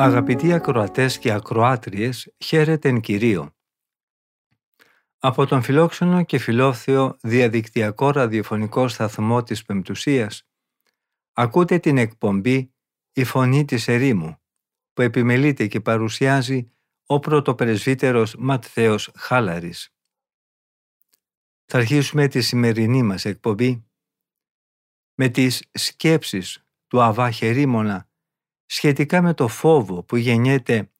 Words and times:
Αγαπητοί 0.00 0.52
ακροατές 0.52 1.18
και 1.18 1.32
ακροάτριες, 1.32 2.34
χαίρετε 2.44 2.88
εν 2.88 3.00
Κυρίω. 3.00 3.56
Από 5.18 5.46
τον 5.46 5.62
φιλόξενο 5.62 6.24
και 6.24 6.38
φιλόθεο 6.38 7.16
διαδικτυακό 7.22 8.10
ραδιοφωνικό 8.10 8.88
σταθμό 8.88 9.42
της 9.42 9.64
Πεμπτουσίας, 9.64 10.48
ακούτε 11.32 11.78
την 11.78 11.98
εκπομπή 11.98 12.74
«Η 13.12 13.24
Φωνή 13.24 13.64
της 13.64 13.88
Ερήμου», 13.88 14.36
που 14.92 15.02
επιμελείται 15.02 15.66
και 15.66 15.80
παρουσιάζει 15.80 16.72
ο 17.06 17.18
πρωτοπρεσβύτερος 17.18 18.34
Ματθαίος 18.38 19.10
Χάλαρης. 19.14 19.94
Θα 21.64 21.78
αρχίσουμε 21.78 22.28
τη 22.28 22.40
σημερινή 22.40 23.02
μας 23.02 23.24
εκπομπή 23.24 23.86
με 25.14 25.28
τις 25.28 25.68
σκέψεις 25.72 26.64
του 26.86 27.02
Αβά 27.02 27.30
Χερίμωνα 27.30 28.07
σχετικά 28.70 29.22
με 29.22 29.34
το 29.34 29.48
φόβο 29.48 30.02
που 30.02 30.16
γεννιέται 30.16 30.90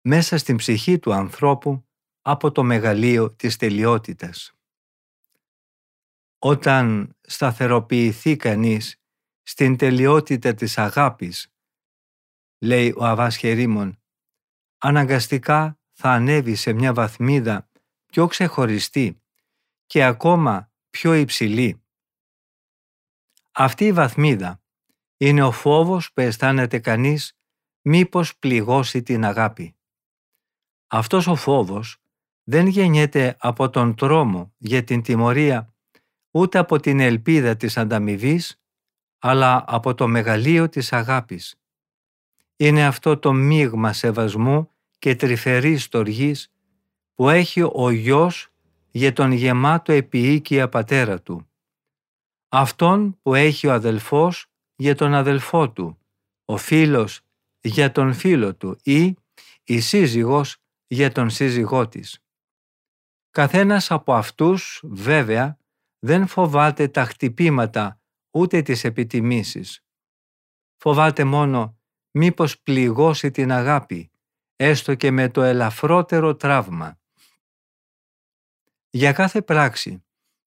μέσα 0.00 0.38
στην 0.38 0.56
ψυχή 0.56 0.98
του 0.98 1.12
ανθρώπου 1.12 1.84
από 2.22 2.52
το 2.52 2.62
μεγαλείο 2.62 3.30
της 3.30 3.56
τελειότητας. 3.56 4.54
Όταν 6.38 7.16
σταθεροποιηθεί 7.20 8.36
κανείς 8.36 9.02
στην 9.42 9.76
τελειότητα 9.76 10.54
της 10.54 10.78
αγάπης, 10.78 11.52
λέει 12.58 12.94
ο 12.96 13.04
Αβάς 13.04 13.36
Χερίμων, 13.36 14.02
αναγκαστικά 14.78 15.78
θα 15.92 16.10
ανέβει 16.10 16.54
σε 16.54 16.72
μια 16.72 16.94
βαθμίδα 16.94 17.70
πιο 18.06 18.26
ξεχωριστή 18.26 19.22
και 19.86 20.04
ακόμα 20.04 20.72
πιο 20.90 21.14
υψηλή. 21.14 21.82
Αυτή 23.52 23.84
η 23.84 23.92
βαθμίδα 23.92 24.63
είναι 25.16 25.42
ο 25.42 25.50
φόβος 25.50 26.12
που 26.12 26.20
αισθάνεται 26.20 26.78
κανείς 26.78 27.36
μήπως 27.82 28.36
πληγώσει 28.36 29.02
την 29.02 29.24
αγάπη. 29.24 29.76
Αυτός 30.86 31.26
ο 31.26 31.34
φόβος 31.34 31.98
δεν 32.44 32.66
γεννιέται 32.66 33.36
από 33.38 33.70
τον 33.70 33.94
τρόμο 33.94 34.54
για 34.58 34.84
την 34.84 35.02
τιμωρία 35.02 35.74
ούτε 36.30 36.58
από 36.58 36.80
την 36.80 37.00
ελπίδα 37.00 37.56
της 37.56 37.76
ανταμοιβής, 37.76 38.60
αλλά 39.18 39.64
από 39.66 39.94
το 39.94 40.06
μεγαλείο 40.06 40.68
της 40.68 40.92
αγάπης. 40.92 41.54
Είναι 42.56 42.86
αυτό 42.86 43.18
το 43.18 43.32
μείγμα 43.32 43.92
σεβασμού 43.92 44.70
και 44.98 45.16
τρυφερής 45.16 45.82
στοργής 45.82 46.52
που 47.14 47.28
έχει 47.28 47.62
ο 47.72 47.90
γιος 47.90 48.48
για 48.90 49.12
τον 49.12 49.32
γεμάτο 49.32 49.92
επιοίκεια 49.92 50.68
πατέρα 50.68 51.20
του. 51.22 51.48
Αυτόν 52.48 53.18
που 53.22 53.34
έχει 53.34 53.66
ο 53.66 53.72
αδελφός 53.72 54.46
για 54.84 54.94
τον 54.94 55.14
αδελφό 55.14 55.70
του, 55.70 55.98
ο 56.44 56.56
φίλος 56.56 57.20
για 57.60 57.92
τον 57.92 58.14
φίλο 58.14 58.54
του 58.54 58.78
ή 58.82 59.16
η 59.64 59.80
σύζυγος 59.80 60.56
για 60.86 61.12
τον 61.12 61.30
σύζυγό 61.30 61.88
της. 61.88 62.24
Καθένας 63.30 63.90
από 63.90 64.14
αυτούς 64.14 64.80
βέβαια 64.84 65.58
δεν 65.98 66.26
φοβάται 66.26 66.88
τα 66.88 67.04
χτυπήματα 67.04 68.00
ούτε 68.30 68.62
τις 68.62 68.84
επιτιμήσεις. 68.84 69.84
Φοβάται 70.76 71.24
μόνο 71.24 71.78
μήπως 72.10 72.60
πληγώσει 72.60 73.30
την 73.30 73.52
αγάπη, 73.52 74.10
έστω 74.56 74.94
και 74.94 75.10
με 75.10 75.28
το 75.28 75.42
ελαφρότερο 75.42 76.36
τραύμα. 76.36 77.00
Για 78.90 79.12
κάθε 79.12 79.42
πράξη, 79.42 80.04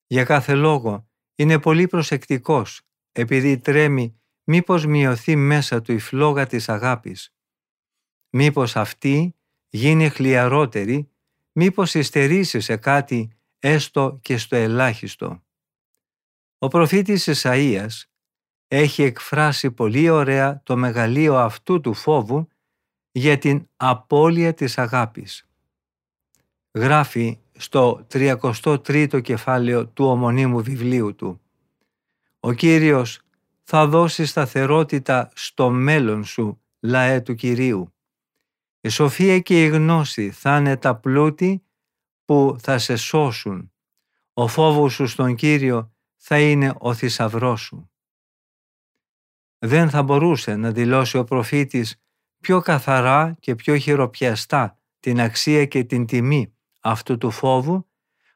για 0.07 0.23
κάθε 0.23 0.55
λόγο, 0.55 1.09
είναι 1.35 1.59
πολύ 1.59 1.87
προσεκτικός, 1.87 2.81
επειδή 3.11 3.57
τρέμει 3.57 4.21
μήπως 4.49 4.85
μειωθεί 4.85 5.35
μέσα 5.35 5.81
του 5.81 5.91
η 5.91 5.99
φλόγα 5.99 6.45
της 6.45 6.69
αγάπης; 6.69 7.33
Μήπως 8.29 8.75
αυτή 8.75 9.35
γίνει 9.69 10.09
χλιαρότερη, 10.09 11.09
μήπως 11.51 11.93
υστερήσει 11.93 12.59
σε 12.59 12.77
κάτι 12.77 13.29
έστω 13.59 14.19
και 14.21 14.37
στο 14.37 14.55
ελάχιστο; 14.55 15.43
Ο 16.57 16.67
προφήτης 16.67 17.29
Ισαΐας 17.31 18.03
έχει 18.67 19.03
εκφράσει 19.03 19.71
πολύ 19.71 20.09
ωραία 20.09 20.61
το 20.63 20.77
μεγαλείο 20.77 21.35
αυτού 21.37 21.81
του 21.81 21.93
φόβου 21.93 22.47
για 23.11 23.37
την 23.37 23.67
απώλεια 23.75 24.53
της 24.53 24.77
αγάπης. 24.77 25.47
Γράφει 26.71 27.39
στο 27.57 28.05
33ο 28.13 29.21
κεφάλαιο 29.21 29.87
του 29.87 30.05
ομονίμου 30.05 30.61
βιβλίου 30.63 31.15
του 31.15 31.41
«Ο 32.39 32.53
Κύριος 32.53 33.21
θα 33.69 33.87
δώσεις 33.87 34.29
σταθερότητα 34.29 35.31
στο 35.35 35.69
μέλλον 35.69 36.23
σου, 36.23 36.61
λαέ 36.79 37.21
του 37.21 37.35
Κυρίου. 37.35 37.95
Η 38.81 38.89
σοφία 38.89 39.39
και 39.39 39.63
η 39.63 39.67
γνώση 39.67 40.31
θα 40.31 40.57
είναι 40.57 40.77
τα 40.77 40.95
πλούτη 40.95 41.65
που 42.25 42.55
θα 42.59 42.77
σε 42.77 42.95
σώσουν. 42.95 43.71
Ο 44.33 44.47
φόβος 44.47 44.93
σου 44.93 45.07
στον 45.07 45.35
Κύριο 45.35 45.93
θα 46.15 46.39
είναι 46.39 46.73
ο 46.77 46.93
θησαυρός 46.93 47.61
σου. 47.61 47.91
Δεν 49.57 49.89
θα 49.89 50.03
μπορούσε 50.03 50.55
να 50.55 50.71
δηλώσει 50.71 51.17
ο 51.17 51.23
προφήτης 51.23 52.01
πιο 52.39 52.61
καθαρά 52.61 53.35
και 53.39 53.55
πιο 53.55 53.77
χειροπιαστά 53.77 54.79
την 54.99 55.21
αξία 55.21 55.65
και 55.65 55.83
την 55.83 56.05
τιμή 56.05 56.55
αυτού 56.81 57.17
του 57.17 57.31
φόβου 57.31 57.89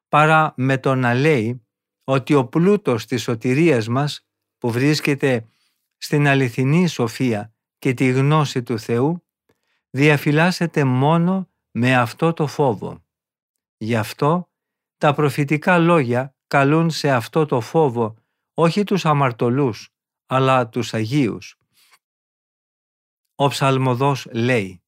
παρά 0.07 0.53
με 0.57 0.77
το 0.77 0.95
να 0.95 1.13
λέει 1.13 1.65
ότι 2.03 2.33
ο 2.33 2.45
πλούτος 2.45 3.05
της 3.05 3.21
σωτηρίας 3.21 3.87
μας 3.87 4.25
που 4.61 4.71
βρίσκεται 4.71 5.47
στην 5.97 6.27
αληθινή 6.27 6.87
σοφία 6.87 7.53
και 7.77 7.93
τη 7.93 8.09
γνώση 8.09 8.63
του 8.63 8.79
Θεού 8.79 9.25
διαφυλάσσεται 9.89 10.83
μόνο 10.83 11.49
με 11.71 11.95
αυτό 11.95 12.33
το 12.33 12.47
φόβο. 12.47 13.05
Γι' 13.77 13.95
αυτό 13.95 14.51
τα 14.97 15.13
προφητικά 15.13 15.77
λόγια 15.77 16.35
καλούν 16.47 16.89
σε 16.89 17.11
αυτό 17.11 17.45
το 17.45 17.61
φόβο 17.61 18.15
όχι 18.53 18.83
τους 18.83 19.05
αμαρτωλούς, 19.05 19.89
αλλά 20.25 20.69
τους 20.69 20.93
Αγίους. 20.93 21.57
Ο 23.35 23.47
ψαλμοδός 23.47 24.27
λέει 24.31 24.83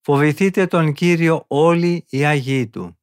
«Φοβηθείτε 0.00 0.66
τον 0.66 0.92
Κύριο 0.92 1.44
όλοι 1.48 2.04
οι 2.08 2.24
Άγιοι 2.24 2.68
Του. 2.68 2.98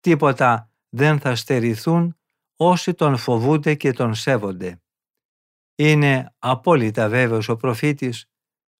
Τίποτα 0.00 0.70
δεν 0.88 1.20
θα 1.20 1.34
στερηθούν 1.34 2.18
όσοι 2.56 2.94
τον 2.94 3.16
φοβούνται 3.16 3.74
και 3.74 3.92
τον 3.92 4.14
σέβονται». 4.14 4.80
Είναι 5.76 6.34
απόλυτα 6.38 7.08
βέβαιος 7.08 7.48
ο 7.48 7.56
προφήτης 7.56 8.30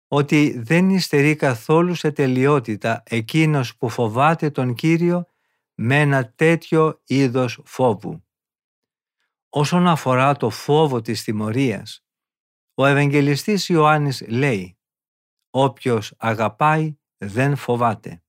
ότι 0.09 0.59
δεν 0.59 0.91
υστερεί 0.91 1.37
καθόλου 1.37 1.95
σε 1.95 2.13
τελειότητα 2.13 3.03
εκείνος 3.07 3.77
που 3.77 3.89
φοβάται 3.89 4.51
τον 4.51 4.75
Κύριο 4.75 5.27
με 5.75 6.01
ένα 6.01 6.33
τέτοιο 6.33 7.01
είδος 7.05 7.61
φόβου. 7.65 8.25
Όσον 9.49 9.87
αφορά 9.87 10.37
το 10.37 10.51
φόβο 10.51 11.01
της 11.01 11.23
τιμωρίας, 11.25 12.05
ο 12.75 12.87
Ευαγγελιστής 12.87 13.69
Ιωάννης 13.69 14.25
λέει 14.29 14.79
«Όποιος 15.51 16.15
αγαπάει 16.19 16.97
δεν 17.17 17.57
φοβάται». 17.57 18.23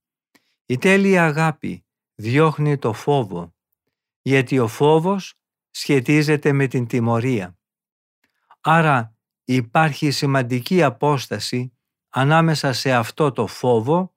Η 0.65 0.77
τέλεια 0.77 1.25
αγάπη 1.25 1.85
διώχνει 2.15 2.77
το 2.77 2.93
φόβο, 2.93 3.55
γιατί 4.21 4.59
ο 4.59 4.67
φόβος 4.67 5.33
σχετίζεται 5.69 6.51
με 6.51 6.67
την 6.67 6.87
τιμωρία. 6.87 7.56
Άρα 8.69 9.15
υπάρχει 9.43 10.11
σημαντική 10.11 10.83
απόσταση 10.83 11.73
ανάμεσα 12.09 12.73
σε 12.73 12.93
αυτό 12.93 13.31
το 13.31 13.47
φόβο, 13.47 14.15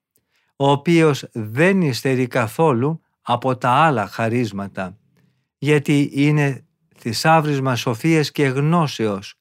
ο 0.55 0.69
οποίος 0.69 1.25
δεν 1.33 1.81
υστερεί 1.81 2.27
καθόλου 2.27 3.01
από 3.21 3.57
τα 3.57 3.69
άλλα 3.69 4.07
χαρίσματα, 4.07 4.97
γιατί 5.57 6.09
είναι 6.13 6.65
θησάβρισμα 6.97 7.75
σοφίας 7.75 8.31
και 8.31 8.47
γνώσεως 8.47 9.35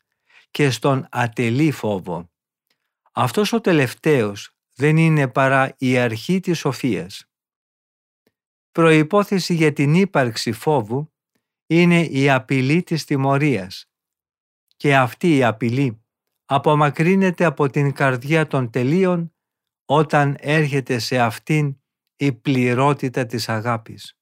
και 0.51 0.71
στον 0.71 1.07
ατελή 1.11 1.71
φόβο. 1.71 2.31
Αυτός 3.13 3.53
ο 3.53 3.61
τελευταίος 3.61 4.51
δεν 4.75 4.97
είναι 4.97 5.29
παρά 5.29 5.75
η 5.79 5.99
αρχή 5.99 6.41
της 6.41 6.59
σοφίας. 6.59 7.25
Προϋπόθεση 8.73 9.55
για 9.55 9.73
την 9.73 9.95
ύπαρξη 9.95 10.53
φόβου 10.53 11.13
είναι 11.67 12.01
η 12.01 12.31
απειλή 12.31 12.83
της 12.83 13.05
τιμωρίας 13.05 13.90
και 14.81 14.97
αυτή 14.97 15.37
η 15.37 15.45
απειλή 15.45 16.05
απομακρύνεται 16.45 17.45
από 17.45 17.71
την 17.71 17.93
καρδιά 17.93 18.47
των 18.47 18.71
τελείων 18.71 19.35
όταν 19.85 20.37
έρχεται 20.39 20.99
σε 20.99 21.19
αυτήν 21.19 21.81
η 22.17 22.33
πληρότητα 22.33 23.27
της 23.27 23.49
αγάπης. 23.49 24.19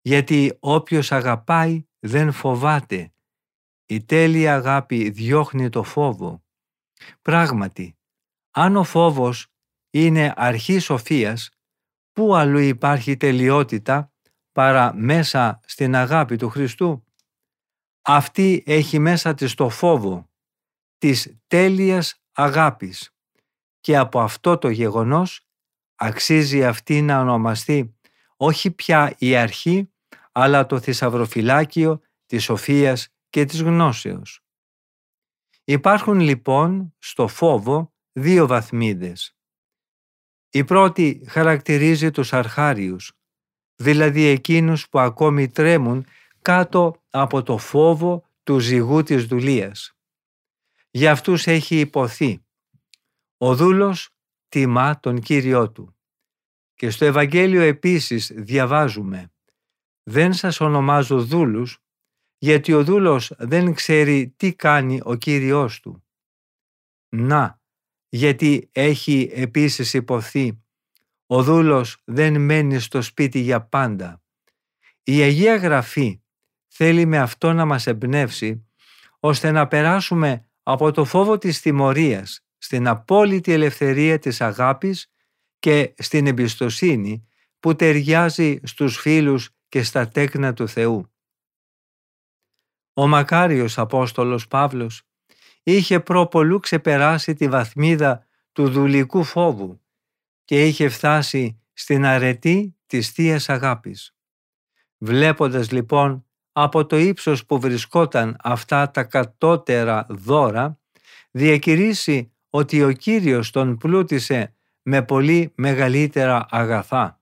Γιατί 0.00 0.56
όποιος 0.60 1.12
αγαπάει 1.12 1.86
δεν 1.98 2.32
φοβάται. 2.32 3.12
Η 3.86 4.04
τέλεια 4.04 4.54
αγάπη 4.54 5.10
διώχνει 5.10 5.68
το 5.68 5.82
φόβο. 5.82 6.44
Πράγματι, 7.22 7.98
αν 8.50 8.76
ο 8.76 8.84
φόβος 8.84 9.46
είναι 9.90 10.32
αρχής 10.36 10.84
σοφίας, 10.84 11.50
πού 12.12 12.34
αλλού 12.34 12.58
υπάρχει 12.58 13.16
τελειότητα 13.16 14.12
παρά 14.52 14.94
μέσα 14.94 15.60
στην 15.64 15.94
αγάπη 15.94 16.36
του 16.36 16.48
Χριστού; 16.48 17.04
Αυτή 18.02 18.62
έχει 18.66 18.98
μέσα 18.98 19.34
της 19.34 19.54
το 19.54 19.68
φόβο 19.68 20.30
της 20.98 21.36
τέλειας 21.46 22.22
αγάπης 22.32 23.10
και 23.80 23.96
από 23.96 24.20
αυτό 24.20 24.58
το 24.58 24.68
γεγονός 24.68 25.46
αξίζει 25.94 26.64
αυτή 26.64 27.02
να 27.02 27.20
ονομαστεί 27.20 27.96
όχι 28.36 28.70
πια 28.70 29.14
η 29.18 29.36
αρχή 29.36 29.92
αλλά 30.32 30.66
το 30.66 30.80
θησαυροφυλάκιο 30.80 32.00
της 32.26 32.44
σοφίας 32.44 33.08
και 33.30 33.44
της 33.44 33.62
γνώσεως. 33.62 34.44
Υπάρχουν 35.64 36.20
λοιπόν 36.20 36.94
στο 36.98 37.28
φόβο 37.28 37.92
δύο 38.12 38.46
βαθμίδες. 38.46 39.36
Η 40.50 40.64
πρώτη 40.64 41.24
χαρακτηρίζει 41.28 42.10
τους 42.10 42.32
αρχάριους, 42.32 43.12
δηλαδή 43.74 44.24
εκείνους 44.24 44.88
που 44.88 44.98
ακόμη 44.98 45.48
τρέμουν 45.48 46.06
κάτω 46.42 47.02
από 47.10 47.42
το 47.42 47.58
φόβο 47.58 48.30
του 48.42 48.58
ζυγού 48.58 49.02
της 49.02 49.24
δουλείας. 49.24 49.96
Για 50.90 51.12
αυτούς 51.12 51.46
έχει 51.46 51.80
υποθεί. 51.80 52.44
Ο 53.36 53.54
δούλος 53.54 54.10
τιμά 54.48 55.00
τον 55.00 55.20
Κύριό 55.20 55.70
του. 55.70 55.96
Και 56.74 56.90
στο 56.90 57.04
Ευαγγέλιο 57.04 57.60
επίσης 57.60 58.32
διαβάζουμε 58.34 59.32
«Δεν 60.02 60.32
σας 60.32 60.60
ονομάζω 60.60 61.24
δούλους, 61.24 61.78
γιατί 62.38 62.72
ο 62.72 62.84
δούλος 62.84 63.32
δεν 63.38 63.74
ξέρει 63.74 64.34
τι 64.36 64.54
κάνει 64.54 65.00
ο 65.02 65.14
Κύριός 65.14 65.80
του». 65.80 66.04
Να, 67.08 67.60
γιατί 68.08 68.68
έχει 68.72 69.30
επίσης 69.32 69.94
υποθεί 69.94 70.62
«Ο 71.26 71.42
δούλος 71.42 72.00
δεν 72.04 72.40
μένει 72.40 72.78
στο 72.78 73.02
σπίτι 73.02 73.38
για 73.38 73.62
πάντα». 73.62 74.22
Η 75.02 75.20
Αγία 75.20 75.56
Γραφή 75.56 76.21
θέλει 76.84 77.06
με 77.06 77.18
αυτό 77.18 77.52
να 77.52 77.64
μας 77.64 77.86
εμπνεύσει 77.86 78.66
ώστε 79.20 79.50
να 79.50 79.68
περάσουμε 79.68 80.46
από 80.62 80.90
το 80.90 81.04
φόβο 81.04 81.38
της 81.38 81.60
τιμωρίας 81.60 82.44
στην 82.58 82.88
απόλυτη 82.88 83.52
ελευθερία 83.52 84.18
της 84.18 84.40
αγάπης 84.40 85.12
και 85.58 85.94
στην 85.98 86.26
εμπιστοσύνη 86.26 87.28
που 87.60 87.76
ταιριάζει 87.76 88.60
στους 88.62 88.96
φίλους 88.96 89.50
και 89.68 89.82
στα 89.82 90.08
τέκνα 90.08 90.52
του 90.52 90.68
Θεού. 90.68 91.12
Ο 92.92 93.06
μακάριος 93.06 93.78
Απόστολος 93.78 94.48
Παύλος 94.48 95.02
είχε 95.62 96.00
προπολού 96.00 96.58
ξεπεράσει 96.58 97.34
τη 97.34 97.48
βαθμίδα 97.48 98.26
του 98.52 98.68
δουλικού 98.70 99.24
φόβου 99.24 99.80
και 100.44 100.66
είχε 100.66 100.88
φτάσει 100.88 101.62
στην 101.72 102.04
αρετή 102.04 102.76
της 102.86 103.10
θείας 103.10 103.48
Αγάπης. 103.48 104.14
Βλέποντας 104.98 105.70
λοιπόν 105.70 106.26
από 106.52 106.86
το 106.86 106.96
ύψος 106.96 107.46
που 107.46 107.60
βρισκόταν 107.60 108.36
αυτά 108.42 108.90
τα 108.90 109.04
κατώτερα 109.04 110.06
δώρα, 110.08 110.78
διακηρύσει 111.30 112.32
ότι 112.50 112.82
ο 112.82 112.92
Κύριος 112.92 113.50
τον 113.50 113.76
πλούτησε 113.76 114.54
με 114.82 115.02
πολύ 115.02 115.52
μεγαλύτερα 115.54 116.46
αγαθά. 116.50 117.20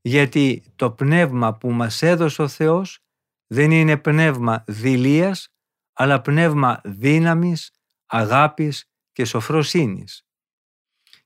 Γιατί 0.00 0.62
το 0.76 0.90
πνεύμα 0.90 1.54
που 1.54 1.70
μας 1.70 2.02
έδωσε 2.02 2.42
ο 2.42 2.48
Θεός 2.48 3.04
δεν 3.46 3.70
είναι 3.70 3.96
πνεύμα 3.96 4.64
δηλίας, 4.66 5.48
αλλά 5.92 6.20
πνεύμα 6.20 6.80
δύναμης, 6.84 7.70
αγάπης 8.06 8.90
και 9.12 9.24
σοφροσύνης. 9.24 10.26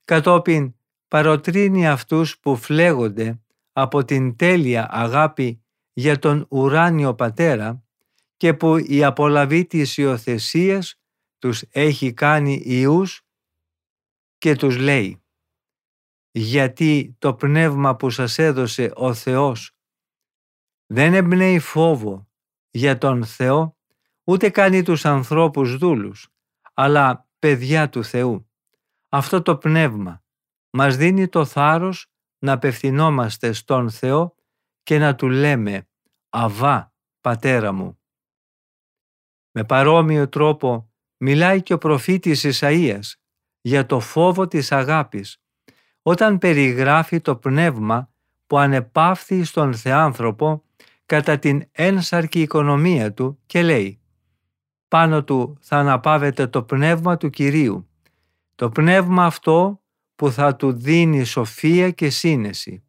Κατόπιν 0.05 0.75
παροτρύνει 1.07 1.87
αυτούς 1.87 2.39
που 2.39 2.55
φλέγονται 2.55 3.39
από 3.71 4.05
την 4.05 4.35
τέλεια 4.35 4.87
αγάπη 4.91 5.64
για 5.97 6.19
τον 6.19 6.45
ουράνιο 6.49 7.15
πατέρα 7.15 7.83
και 8.37 8.53
που 8.53 8.77
η 8.77 9.03
απολαβή 9.03 9.65
της 9.65 9.97
υιοθεσίας 9.97 10.99
τους 11.39 11.63
έχει 11.69 12.13
κάνει 12.13 12.61
ιούς 12.65 13.21
και 14.37 14.55
τους 14.55 14.77
λέει 14.77 15.23
«Γιατί 16.31 17.15
το 17.19 17.33
πνεύμα 17.33 17.95
που 17.95 18.09
σας 18.09 18.37
έδωσε 18.37 18.91
ο 18.95 19.13
Θεός 19.13 19.75
δεν 20.85 21.13
εμπνέει 21.13 21.59
φόβο 21.59 22.27
για 22.71 22.97
τον 22.97 23.25
Θεό, 23.25 23.77
ούτε 24.23 24.49
κάνει 24.49 24.83
τους 24.83 25.05
ανθρώπους 25.05 25.77
δούλους, 25.77 26.29
αλλά 26.73 27.29
παιδιά 27.39 27.89
του 27.89 28.03
Θεού. 28.03 28.49
Αυτό 29.09 29.41
το 29.41 29.57
πνεύμα 29.57 30.23
μας 30.69 30.97
δίνει 30.97 31.27
το 31.27 31.45
θάρρος 31.45 32.11
να 32.37 32.51
απευθυνόμαστε 32.51 33.51
στον 33.51 33.89
Θεό 33.89 34.34
και 34.85 34.97
να 34.97 35.15
του 35.15 35.29
λέμε 35.29 35.87
«Αβά, 36.29 36.93
πατέρα 37.21 37.71
μου». 37.71 37.99
Με 39.51 39.63
παρόμοιο 39.63 40.29
τρόπο 40.29 40.93
μιλάει 41.17 41.61
και 41.61 41.73
ο 41.73 41.77
προφήτης 41.77 42.45
Ισαΐας 42.45 43.13
για 43.61 43.85
το 43.85 43.99
φόβο 43.99 44.47
της 44.47 44.71
αγάπης, 44.71 45.41
όταν 46.01 46.37
περιγράφει 46.37 47.21
το 47.21 47.35
πνεύμα 47.35 48.11
που 48.47 48.57
ανεπάφθη 48.57 49.43
στον 49.43 49.73
Θεάνθρωπο 49.73 50.63
κατά 51.05 51.39
την 51.39 51.63
ένσαρκη 51.71 52.41
οικονομία 52.41 53.13
του 53.13 53.39
και 53.45 53.63
λέει 53.63 54.01
«Πάνω 54.87 55.23
του 55.23 55.57
θα 55.61 55.77
αναπάβεται 55.77 56.47
το 56.47 56.63
πνεύμα 56.63 57.17
του 57.17 57.29
Κυρίου, 57.29 57.89
το 58.55 58.69
πνεύμα 58.69 59.25
αυτό 59.25 59.81
που 60.15 60.31
θα 60.31 60.55
του 60.55 60.71
δίνει 60.73 61.23
σοφία 61.23 61.91
και 61.91 62.09
σύνεση, 62.09 62.83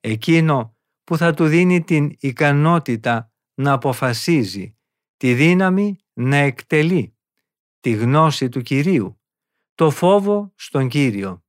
εκείνο 0.00 0.75
που 1.06 1.16
θα 1.16 1.34
του 1.34 1.46
δίνει 1.46 1.84
την 1.84 2.16
ικανότητα 2.20 3.32
να 3.54 3.72
αποφασίζει, 3.72 4.78
τη 5.16 5.34
δύναμη 5.34 5.96
να 6.12 6.36
εκτελεί, 6.36 7.16
τη 7.80 7.90
γνώση 7.90 8.48
του 8.48 8.60
Κυρίου, 8.60 9.20
το 9.74 9.90
φόβο 9.90 10.52
στον 10.54 10.88
Κύριο. 10.88 11.44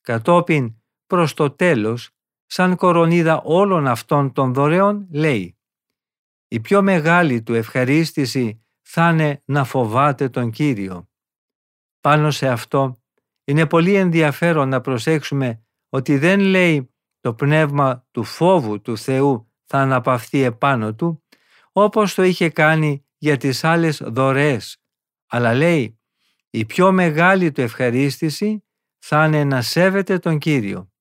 Κατόπιν 0.00 0.74
προς 1.06 1.34
το 1.34 1.50
τέλος, 1.50 2.10
σαν 2.46 2.76
κορονίδα 2.76 3.40
όλων 3.40 3.86
αυτών 3.86 4.32
των 4.32 4.54
δωρεών, 4.54 5.08
λέει 5.10 5.58
«Η 6.48 6.60
πιο 6.60 6.82
μεγάλη 6.82 7.42
του 7.42 7.54
ευχαρίστηση 7.54 8.64
θα 8.82 9.10
είναι 9.10 9.42
να 9.44 9.64
φοβάται 9.64 10.28
τον 10.28 10.50
Κύριο». 10.50 11.08
Πάνω 12.00 12.30
σε 12.30 12.48
αυτό 12.48 12.96
είναι 13.44 13.66
πολύ 13.66 13.94
ενδιαφέρον 13.94 14.68
να 14.68 14.80
προσέξουμε 14.80 15.66
ότι 15.88 16.18
δεν 16.18 16.40
λέει 16.40 16.95
το 17.26 17.34
πνεύμα 17.34 18.06
του 18.10 18.24
φόβου 18.24 18.80
του 18.80 18.98
Θεού 18.98 19.52
θα 19.64 19.78
αναπαυθεί 19.78 20.42
επάνω 20.42 20.94
του, 20.94 21.22
όπως 21.72 22.14
το 22.14 22.22
είχε 22.22 22.48
κάνει 22.48 23.06
για 23.16 23.36
τις 23.36 23.64
άλλες 23.64 24.02
δωρεές. 24.04 24.82
Αλλά 25.26 25.54
λέει, 25.54 25.98
η 26.50 26.64
πιο 26.64 26.92
μεγάλη 26.92 27.52
του 27.52 27.60
ευχαρίστηση 27.60 28.64
θα 28.98 29.26
είναι 29.26 29.44
να 29.44 29.62
σέβεται 29.62 30.18
τον 30.18 30.38
Κύριο. 30.38 30.92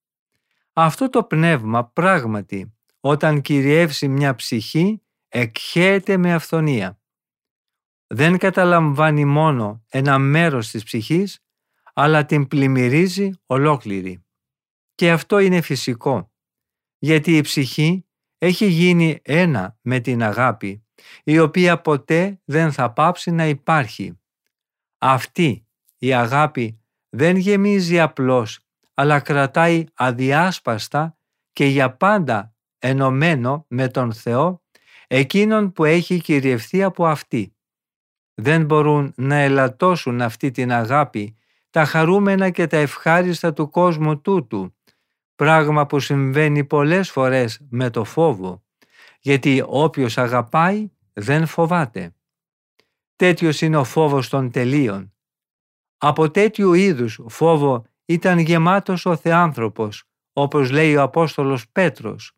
Αυτό 0.74 1.10
το 1.10 1.24
πνεύμα 1.24 1.86
πράγματι 1.86 2.74
όταν 3.00 3.41
κυριεύσει 3.41 4.08
μια 4.08 4.36
ψυχή 4.36 5.01
εκχέεται 5.27 6.17
με 6.17 6.34
αυθονία. 6.34 7.00
Δεν 8.08 8.38
καταλαμβάνει 8.38 9.25
μόνο 9.25 9.84
ένα 9.89 10.17
μέρος 10.17 10.70
της 10.70 10.84
ψυχής, 10.84 11.39
αλλά 11.94 12.25
την 12.25 12.48
πλημμυρίζει 12.48 13.32
ολόκληρη. 13.46 14.25
Και 14.96 15.12
αυτό 15.12 15.40
είναι 15.40 15.62
φυσικό, 15.62 16.32
γιατί 16.98 17.38
η 17.38 17.42
ψυχή 17.42 18.06
έχει 18.38 18.66
γίνει 18.66 19.20
ένα 19.24 19.78
με 19.82 20.00
την 20.00 20.24
αγάπη, 20.24 20.86
η 21.24 21.40
οποία 21.40 21.82
ποτέ 21.82 22.42
δεν 22.46 22.72
θα 22.72 22.94
πάψει 22.94 23.32
να 23.32 23.48
υπάρχει. 23.48 24.20
Αυτή 24.98 25.68
η 25.98 26.14
αγάπη 26.14 26.80
δεν 27.10 27.36
γεμίζει 27.36 28.00
απλώς, 28.00 28.60
αλλά 28.94 29.20
κρατάει 29.20 29.84
αδιάσπαστα 29.94 31.18
και 31.54 31.66
για 31.66 31.96
πάντα 31.96 32.56
ενωμένο 32.80 33.66
με 33.70 33.88
τον 33.88 34.14
Θεό, 34.14 34.64
εκείνον 35.08 35.72
που 35.72 35.84
έχει 35.86 36.22
κυριευθεί 36.22 36.84
από 36.84 37.06
αυτή. 37.06 37.56
Δεν 38.34 38.66
μπορούν 38.66 39.14
να 39.16 39.36
ελαττώσουν 39.36 40.22
αυτή 40.22 40.52
την 40.52 40.72
αγάπη 40.72 41.38
τα 41.70 41.86
χαρούμενα 41.86 42.50
και 42.50 42.68
τα 42.68 42.78
ευχάριστα 42.78 43.54
του 43.54 43.70
κόσμου 43.70 44.22
τούτου, 44.22 44.75
πράγμα 45.36 45.86
που 45.86 46.00
συμβαίνει 46.00 46.63
πολλές 46.63 47.12
φορές 47.12 47.60
με 47.70 47.89
το 47.89 48.04
φόβο, 48.04 48.63
γιατί 49.20 49.63
όποιος 49.65 50.18
αγαπάει 50.18 50.92
δεν 51.13 51.46
φοβάται. 51.46 52.15
Τέτοιος 53.15 53.62
είναι 53.62 53.77
ο 53.77 53.84
φόβος 53.84 54.30
των 54.30 54.51
τελείων, 54.51 55.13
Από 55.98 56.32
τέτοιου 56.32 56.74
είδους 56.74 57.20
φόβο 57.27 57.86
ήταν 58.06 58.39
γεμάτος 58.39 59.06
ο 59.06 59.15
Θεάνθρωπος, 59.15 60.04
όπως 60.34 60.72
λέει 60.72 60.96
ο 60.96 61.01
Απόστολος 61.01 61.70
Πέτρος. 61.70 62.32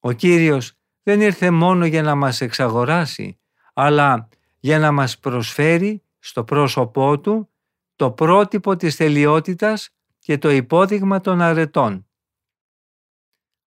Ο 0.00 0.12
Κύριος 0.12 0.72
δεν 1.02 1.20
ήρθε 1.20 1.50
μόνο 1.50 1.86
για 1.86 2.02
να 2.02 2.14
μας 2.14 2.40
εξαγοράσει, 2.40 3.40
αλλά 3.72 4.28
για 4.60 4.78
να 4.78 4.92
μας 4.92 5.18
προσφέρει 5.18 6.02
στο 6.18 6.44
πρόσωπό 6.44 7.20
Του 7.20 7.50
το 7.96 8.10
πρότυπο 8.10 8.76
της 8.76 8.96
τελειότητας 8.96 9.90
και 10.18 10.38
το 10.38 10.50
υπόδειγμα 10.50 11.20
των 11.20 11.40
αρετών. 11.40 12.06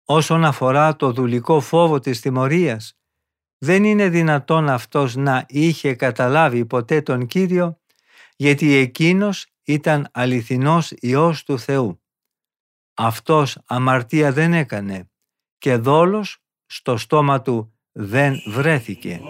Όσον 0.06 0.46
αφορά 0.46 0.96
το 0.96 1.12
δουλικό 1.12 1.60
φόβο 1.60 2.00
της 2.00 2.22
τιμωρίας, 2.22 2.98
δεν 3.58 3.84
είναι 3.84 4.10
δυνατόν 4.10 4.70
αυτός 4.70 5.16
να 5.16 5.46
είχε 5.48 5.94
καταλάβει 5.96 6.66
ποτέ 6.66 7.02
τον 7.02 7.26
Κύριο, 7.26 7.80
γιατί 8.36 8.74
εκείνος 8.74 9.48
ήταν 9.64 10.10
αληθινός 10.12 10.92
Υιός 10.92 11.44
του 11.44 11.60
Θεού. 11.60 12.02
Αυτός 12.94 13.58
αμαρτία 13.66 14.32
δεν 14.32 14.54
έκανε 14.54 15.10
και 15.58 15.76
δόλος 15.76 16.44
στο 16.66 16.98
στόμα 16.98 17.42
του 17.42 17.74
δεν 17.92 18.36
βρέθηκε. 18.48 19.22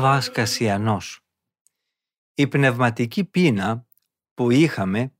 Αβάς 0.00 0.30
Κασιανός. 0.30 1.20
Η 2.34 2.46
πνευματική 2.46 3.24
πείνα 3.24 3.86
που 4.34 4.50
είχαμε 4.50 5.12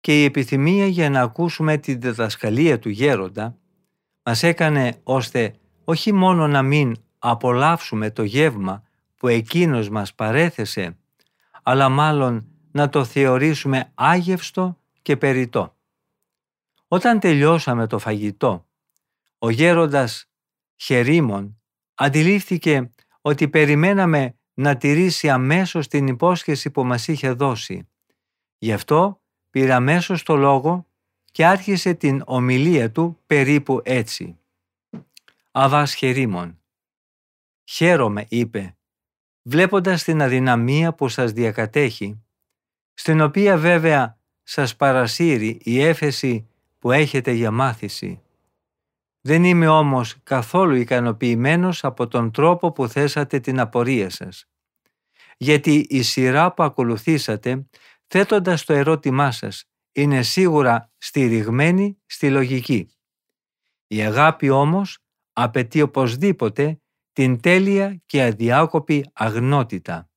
και 0.00 0.20
η 0.20 0.24
επιθυμία 0.24 0.86
για 0.86 1.10
να 1.10 1.20
ακούσουμε 1.20 1.76
την 1.76 2.00
διδασκαλία 2.00 2.78
του 2.78 2.88
γέροντα 2.88 3.58
μας 4.22 4.42
έκανε 4.42 5.00
ώστε 5.02 5.54
όχι 5.84 6.12
μόνο 6.12 6.46
να 6.46 6.62
μην 6.62 6.94
απολαύσουμε 7.18 8.10
το 8.10 8.22
γεύμα 8.22 8.82
που 9.16 9.28
εκείνος 9.28 9.88
μας 9.88 10.14
παρέθεσε, 10.14 10.98
αλλά 11.62 11.88
μάλλον 11.88 12.46
να 12.70 12.88
το 12.88 13.04
θεωρήσουμε 13.04 13.92
άγευστο 13.94 14.78
και 15.02 15.16
περιτό. 15.16 15.76
Όταν 16.88 17.20
τελειώσαμε 17.20 17.86
το 17.86 17.98
φαγητό, 17.98 18.66
ο 19.38 19.50
γέροντας 19.50 20.30
Χερίμων 20.76 21.58
αντιλήφθηκε 21.94 22.93
ότι 23.26 23.48
περιμέναμε 23.48 24.38
να 24.54 24.76
τηρήσει 24.76 25.30
αμέσως 25.30 25.88
την 25.88 26.06
υπόσχεση 26.06 26.70
που 26.70 26.84
μας 26.84 27.08
είχε 27.08 27.30
δώσει. 27.32 27.88
Γι' 28.58 28.72
αυτό 28.72 29.22
πήρε 29.50 29.72
αμέσως 29.72 30.22
το 30.22 30.36
λόγο 30.36 30.86
και 31.24 31.46
άρχισε 31.46 31.94
την 31.94 32.22
ομιλία 32.26 32.90
του 32.90 33.20
περίπου 33.26 33.80
έτσι. 33.84 34.38
Αβάς 35.50 35.94
Χερίμων. 35.94 36.62
«Χαίρομαι», 37.64 38.26
είπε, 38.28 38.76
βλέποντας 39.42 40.04
την 40.04 40.22
αδυναμία 40.22 40.94
που 40.94 41.08
σας 41.08 41.32
διακατέχει, 41.32 42.22
στην 42.94 43.20
οποία 43.20 43.58
βέβαια 43.58 44.18
σας 44.42 44.76
παρασύρει 44.76 45.58
η 45.62 45.82
έφεση 45.82 46.48
που 46.78 46.92
έχετε 46.92 47.32
για 47.32 47.50
μάθηση. 47.50 48.23
Δεν 49.26 49.44
είμαι 49.44 49.68
όμως 49.68 50.16
καθόλου 50.22 50.74
ικανοποιημένος 50.74 51.84
από 51.84 52.08
τον 52.08 52.30
τρόπο 52.32 52.72
που 52.72 52.88
θέσατε 52.88 53.40
την 53.40 53.60
απορία 53.60 54.10
σας. 54.10 54.44
Γιατί 55.36 55.86
η 55.88 56.02
σειρά 56.02 56.52
που 56.52 56.62
ακολουθήσατε, 56.62 57.68
θέτοντας 58.06 58.64
το 58.64 58.72
ερώτημά 58.72 59.30
σας, 59.30 59.64
είναι 59.92 60.22
σίγουρα 60.22 60.92
στηριγμένη 60.98 62.02
στη 62.06 62.30
λογική. 62.30 62.94
Η 63.86 64.02
αγάπη 64.02 64.50
όμως 64.50 64.98
απαιτεί 65.32 65.82
οπωσδήποτε 65.82 66.80
την 67.12 67.40
τέλεια 67.40 68.02
και 68.06 68.22
αδιάκοπη 68.22 69.10
αγνότητα. 69.12 70.10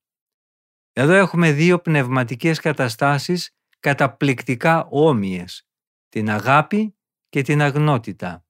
Εδώ 0.93 1.13
έχουμε 1.13 1.51
δύο 1.51 1.79
πνευματικές 1.79 2.59
καταστάσεις 2.59 3.55
καταπληκτικά 3.79 4.85
όμοιες, 4.89 5.67
την 6.09 6.29
αγάπη 6.29 6.95
και 7.29 7.41
την 7.41 7.61
αγνότητα. 7.61 8.46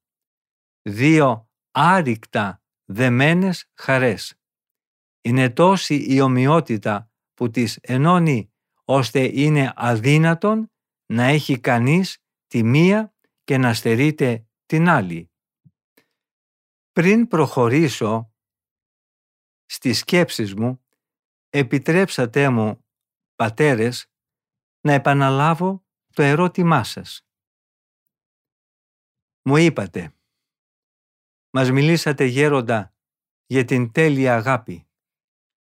Δύο 0.87 1.49
άρρηκτα 1.71 2.63
δεμένες 2.85 3.71
χαρές. 3.73 4.39
Είναι 5.21 5.49
τόση 5.49 5.95
η 6.13 6.21
ομοιότητα 6.21 7.11
που 7.33 7.49
τις 7.49 7.77
ενώνει 7.81 8.53
ώστε 8.85 9.39
είναι 9.39 9.73
αδύνατον 9.75 10.71
να 11.05 11.23
έχει 11.23 11.59
κανείς 11.59 12.23
τη 12.47 12.63
μία 12.63 13.15
και 13.43 13.57
να 13.57 13.73
στερείται 13.73 14.47
την 14.65 14.87
άλλη. 14.87 15.31
Πριν 16.91 17.27
προχωρήσω 17.27 18.33
στις 19.65 19.99
σκέψεις 19.99 20.55
μου, 20.55 20.85
επιτρέψατε 21.49 22.49
μου, 22.49 22.85
πατέρες, 23.35 24.11
να 24.81 24.93
επαναλάβω 24.93 25.85
το 26.13 26.21
ερώτημά 26.21 26.83
σας. 26.83 27.21
Μου 29.41 29.57
είπατε, 29.57 30.11
μας 31.49 31.71
μιλήσατε 31.71 32.23
γέροντα 32.23 32.93
για 33.45 33.65
την 33.65 33.91
τέλεια 33.91 34.35
αγάπη. 34.35 34.87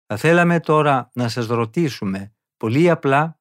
Θα 0.06 0.16
θέλαμε 0.16 0.60
τώρα 0.60 1.10
να 1.14 1.28
σας 1.28 1.46
ρωτήσουμε 1.46 2.34
πολύ 2.56 2.90
απλά 2.90 3.40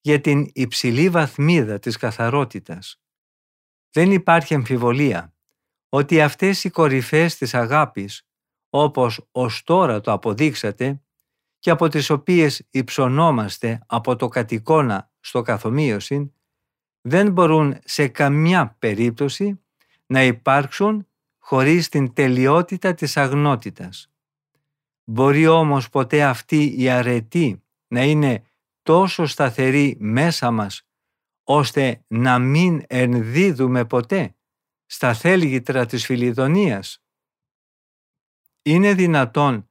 για 0.00 0.20
την 0.20 0.50
υψηλή 0.52 1.08
βαθμίδα 1.08 1.78
της 1.78 1.96
καθαρότητας. 1.96 3.00
Δεν 3.90 4.12
υπάρχει 4.12 4.54
αμφιβολία 4.54 5.34
ότι 5.88 6.20
αυτές 6.20 6.64
οι 6.64 6.70
κορυφές 6.70 7.36
της 7.36 7.54
αγάπης, 7.54 8.26
όπως 8.70 9.28
ως 9.30 9.62
τώρα 9.62 10.00
το 10.00 10.12
αποδείξατε 10.12 11.02
και 11.58 11.70
από 11.70 11.88
τις 11.88 12.10
οποίες 12.10 12.66
υψωνόμαστε 12.70 13.80
από 13.86 14.16
το 14.16 14.28
κατοικώνα 14.28 15.10
στο 15.20 15.42
καθομοίωση, 15.42 16.32
δεν 17.00 17.32
μπορούν 17.32 17.78
σε 17.84 18.08
καμιά 18.08 18.76
περίπτωση 18.78 19.60
να 20.06 20.24
υπάρξουν 20.24 21.08
χωρίς 21.48 21.88
την 21.88 22.12
τελειότητα 22.12 22.94
της 22.94 23.16
αγνότητας. 23.16 24.10
Μπορεί 25.04 25.46
όμως 25.46 25.88
ποτέ 25.88 26.24
αυτή 26.24 26.82
η 26.82 26.88
αρετή 26.88 27.62
να 27.88 28.04
είναι 28.04 28.44
τόσο 28.82 29.26
σταθερή 29.26 29.96
μέσα 30.00 30.50
μας, 30.50 30.82
ώστε 31.42 32.04
να 32.06 32.38
μην 32.38 32.82
ενδίδουμε 32.86 33.84
ποτέ 33.84 34.34
στα 34.86 35.14
θέλγητρα 35.14 35.86
της 35.86 36.04
Φιλιδονίας. 36.04 37.02
Είναι 38.62 38.94
δυνατόν, 38.94 39.70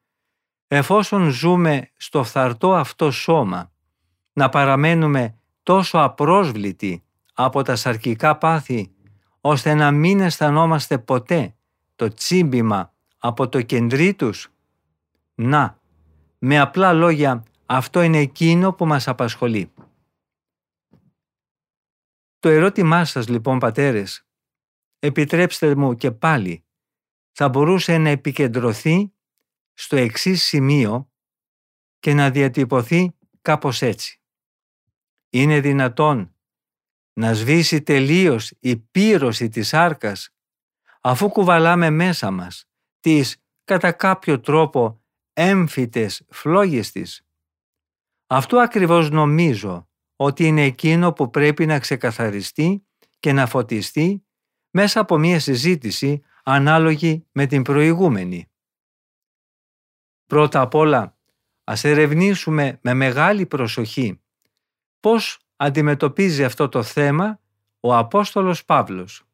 εφόσον 0.67 1.29
ζούμε 1.29 1.91
στο 1.97 2.23
φθαρτό 2.23 2.73
αυτό 2.73 3.11
σώμα, 3.11 3.71
να 4.33 4.49
παραμένουμε 4.49 5.39
τόσο 5.63 5.97
απρόσβλητοι 5.97 7.03
από 7.33 7.61
τα 7.61 7.75
σαρκικά 7.75 8.37
πάθη, 8.37 8.95
ώστε 9.41 9.73
να 9.73 9.91
μην 9.91 10.19
αισθανόμαστε 10.19 10.97
ποτέ 10.97 11.51
το 11.97 12.13
τσίμπημα 12.13 12.93
από 13.17 13.49
το 13.49 13.61
κεντρί 13.61 14.13
τους; 14.13 14.51
Να, 15.35 15.81
με 16.37 16.59
απλά 16.59 16.93
λόγια 16.93 17.43
αυτό 17.65 18.01
είναι 18.01 18.17
εκείνο 18.17 18.73
που 18.73 18.85
μας 18.85 19.07
απασχολεί. 19.07 19.73
Το 22.39 22.49
ερώτημά 22.49 23.05
σας 23.05 23.27
λοιπόν 23.27 23.59
πατέρες, 23.59 24.27
επιτρέψτε 24.99 25.75
μου 25.75 25.95
και 25.95 26.11
πάλι, 26.11 26.65
θα 27.31 27.49
μπορούσε 27.49 27.97
να 27.97 28.09
επικεντρωθεί 28.09 29.13
στο 29.73 29.95
εξής 29.95 30.43
σημείο 30.43 31.11
και 31.99 32.13
να 32.13 32.29
διατυπωθεί 32.31 33.17
κάπως 33.41 33.81
έτσι. 33.81 34.21
Είναι 35.29 35.59
δυνατόν 35.59 36.35
να 37.13 37.33
σβήσει 37.33 37.81
τελείως 37.81 38.53
η 38.59 38.77
πύρωση 38.77 39.49
της 39.49 39.73
άρκας 39.73 40.36
αφού 41.01 41.29
κουβαλάμε 41.29 41.89
μέσα 41.89 42.31
μας 42.31 42.65
τις 42.99 43.37
κατά 43.63 43.91
κάποιο 43.91 44.39
τρόπο 44.39 45.01
έμφυτες 45.33 46.25
φλόγες 46.29 46.91
της. 46.91 47.25
Αυτό 48.27 48.57
ακριβώς 48.57 49.09
νομίζω 49.09 49.89
ότι 50.15 50.45
είναι 50.45 50.63
εκείνο 50.63 51.13
που 51.13 51.29
πρέπει 51.29 51.65
να 51.65 51.79
ξεκαθαριστεί 51.79 52.85
και 53.19 53.33
να 53.33 53.45
φωτιστεί 53.45 54.25
μέσα 54.71 54.99
από 54.99 55.17
μια 55.17 55.39
συζήτηση 55.39 56.21
ανάλογη 56.43 57.25
με 57.31 57.45
την 57.45 57.61
προηγούμενη. 57.61 58.51
Πρώτα 60.25 60.61
απ' 60.61 60.73
όλα, 60.75 61.17
ας 61.63 61.83
ερευνήσουμε 61.83 62.79
με 62.81 62.93
μεγάλη 62.93 63.45
προσοχή 63.45 64.21
πώς 64.99 65.39
αντιμετωπίζει 65.55 66.43
αυτό 66.43 66.69
το 66.69 66.83
θέμα 66.83 67.39
ο 67.79 67.95
Απόστολος 67.95 68.65
Παύλος. 68.65 69.26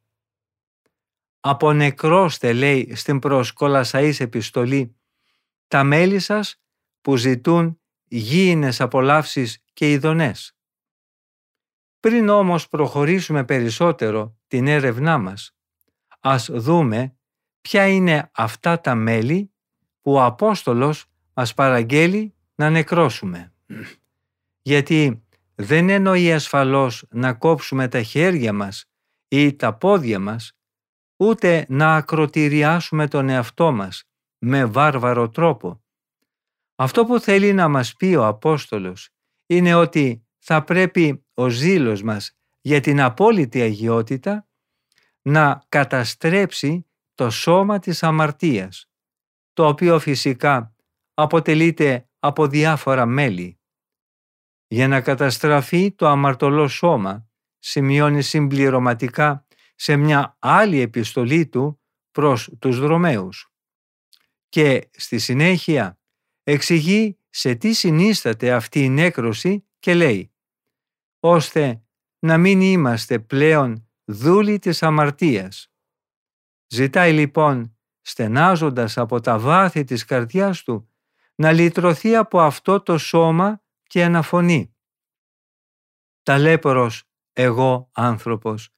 «Απονεκρώστε» 1.45 2.53
λέει 2.53 2.95
στην 2.95 3.19
προς 3.19 3.51
Κολασαής 3.51 4.19
επιστολή 4.19 4.95
«τα 5.67 5.83
μέλη 5.83 6.19
σας 6.19 6.61
που 7.01 7.15
ζητούν 7.15 7.79
γήινες 8.07 8.81
απολαύσεις 8.81 9.63
και 9.73 9.91
ειδονές». 9.91 10.55
Πριν 11.99 12.29
όμως 12.29 12.67
προχωρήσουμε 12.67 13.43
περισσότερο 13.43 14.37
την 14.47 14.67
έρευνά 14.67 15.17
μας, 15.17 15.55
ας 16.19 16.49
δούμε 16.51 17.15
ποια 17.61 17.87
είναι 17.87 18.29
αυτά 18.33 18.79
τα 18.79 18.95
μέλη 18.95 19.51
που 20.01 20.13
ο 20.13 20.23
Απόστολος 20.23 21.05
μας 21.33 21.53
παραγγέλει 21.53 22.35
να 22.55 22.69
νεκρώσουμε. 22.69 23.53
Γιατί 24.61 25.23
δεν 25.55 25.89
εννοεί 25.89 26.33
ασφαλώς 26.33 27.05
να 27.09 27.33
κόψουμε 27.33 27.87
τα 27.87 28.01
χέρια 28.01 28.53
μας 28.53 28.85
ή 29.27 29.55
τα 29.55 29.73
πόδια 29.73 30.19
μας, 30.19 30.57
ούτε 31.23 31.65
να 31.69 31.95
ακροτηριάσουμε 31.95 33.07
τον 33.07 33.29
εαυτό 33.29 33.71
μας 33.71 34.03
με 34.37 34.65
βάρβαρο 34.65 35.29
τρόπο. 35.29 35.83
Αυτό 36.75 37.05
που 37.05 37.19
θέλει 37.19 37.53
να 37.53 37.67
μας 37.67 37.93
πει 37.95 38.15
ο 38.15 38.25
Απόστολος 38.25 39.09
είναι 39.45 39.73
ότι 39.73 40.27
θα 40.39 40.63
πρέπει 40.63 41.25
ο 41.33 41.49
ζήλος 41.49 42.03
μας 42.03 42.37
για 42.61 42.79
την 42.79 43.01
απόλυτη 43.01 43.61
αγιότητα 43.61 44.47
να 45.21 45.63
καταστρέψει 45.69 46.87
το 47.15 47.29
σώμα 47.29 47.79
της 47.79 48.03
αμαρτίας, 48.03 48.89
το 49.53 49.67
οποίο 49.67 49.99
φυσικά 49.99 50.75
αποτελείται 51.13 52.09
από 52.19 52.47
διάφορα 52.47 53.05
μέλη. 53.05 53.59
Για 54.67 54.87
να 54.87 55.01
καταστραφεί 55.01 55.91
το 55.91 56.07
αμαρτωλό 56.07 56.67
σώμα, 56.67 57.27
σημειώνει 57.59 58.21
συμπληρωματικά 58.21 59.42
σε 59.75 59.95
μια 59.95 60.37
άλλη 60.39 60.79
επιστολή 60.79 61.47
του 61.47 61.81
προς 62.11 62.49
τους 62.59 62.79
δρομέους. 62.79 63.53
Και 64.49 64.89
στη 64.91 65.19
συνέχεια 65.19 65.99
εξηγεί 66.43 67.17
σε 67.29 67.55
τι 67.55 67.73
συνίσταται 67.73 68.51
αυτή 68.53 68.83
η 68.83 68.89
νέκρωση 68.89 69.67
και 69.79 69.93
λέει 69.93 70.33
«ώστε 71.19 71.83
να 72.19 72.37
μην 72.37 72.61
είμαστε 72.61 73.19
πλέον 73.19 73.89
δούλοι 74.05 74.59
της 74.59 74.83
αμαρτίας». 74.83 75.71
Ζητάει 76.67 77.13
λοιπόν, 77.13 77.77
στενάζοντας 78.01 78.97
από 78.97 79.19
τα 79.19 79.39
βάθη 79.39 79.83
της 79.83 80.05
καρδιάς 80.05 80.63
του, 80.63 80.89
να 81.35 81.51
λυτρωθεί 81.51 82.15
από 82.15 82.41
αυτό 82.41 82.81
το 82.81 82.97
σώμα 82.97 83.63
και 83.83 84.03
αναφωνεί. 84.03 84.75
Ταλέπορος 86.23 87.03
εγώ 87.33 87.89
άνθρωπος, 87.93 88.69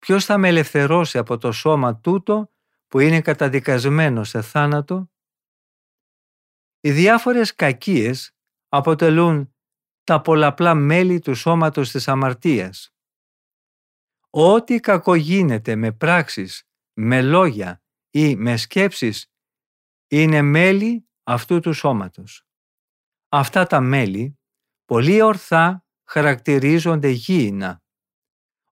ποιος 0.00 0.24
θα 0.24 0.38
με 0.38 0.48
ελευθερώσει 0.48 1.18
από 1.18 1.38
το 1.38 1.52
σώμα 1.52 2.00
τούτο 2.00 2.50
που 2.88 2.98
είναι 2.98 3.20
καταδικασμένο 3.20 4.24
σε 4.24 4.42
θάνατο; 4.42 5.10
Οι 6.80 6.90
διάφορες 6.90 7.54
κακίες 7.54 8.36
αποτελούν 8.68 9.54
τα 10.04 10.20
πολλαπλά 10.20 10.74
μέλη 10.74 11.18
του 11.18 11.34
σώματος 11.34 11.90
της 11.90 12.08
αμαρτίας. 12.08 12.94
Ό,τι 14.30 14.80
κακό 14.80 15.14
γίνεται 15.14 15.76
με 15.76 15.92
πράξεις, 15.92 16.68
με 16.92 17.22
λόγια 17.22 17.82
ή 18.10 18.36
με 18.36 18.56
σκέψεις 18.56 19.32
είναι 20.08 20.42
μέλη 20.42 21.08
αυτού 21.22 21.60
του 21.60 21.72
σώματος. 21.72 22.46
Αυτά 23.28 23.66
τα 23.66 23.80
μέλη 23.80 24.38
πολύ 24.84 25.22
ορθά 25.22 25.84
χαρακτηρίζονται 26.04 27.08
γήινα. 27.08 27.82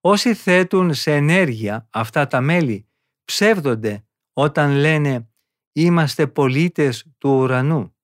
Όσοι 0.00 0.34
θέτουν 0.34 0.94
σε 0.94 1.14
ενέργεια 1.14 1.88
αυτά 1.90 2.26
τα 2.26 2.40
μέλη 2.40 2.88
ψεύδονται 3.24 4.06
όταν 4.32 4.70
λένε 4.70 5.30
«είμαστε 5.72 6.26
πολίτες 6.26 7.06
του 7.18 7.30
ουρανού». 7.30 7.96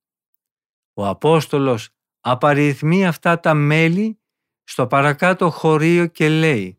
Ο 0.95 1.07
Απόστολος 1.07 1.89
απαριθμεί 2.21 3.07
αυτά 3.07 3.41
τα 3.41 3.55
μέλη 3.55 4.21
στο 4.65 4.87
παρακάτω 4.87 5.51
χωρίο 5.51 6.07
και 6.07 6.29
λέει 6.29 6.79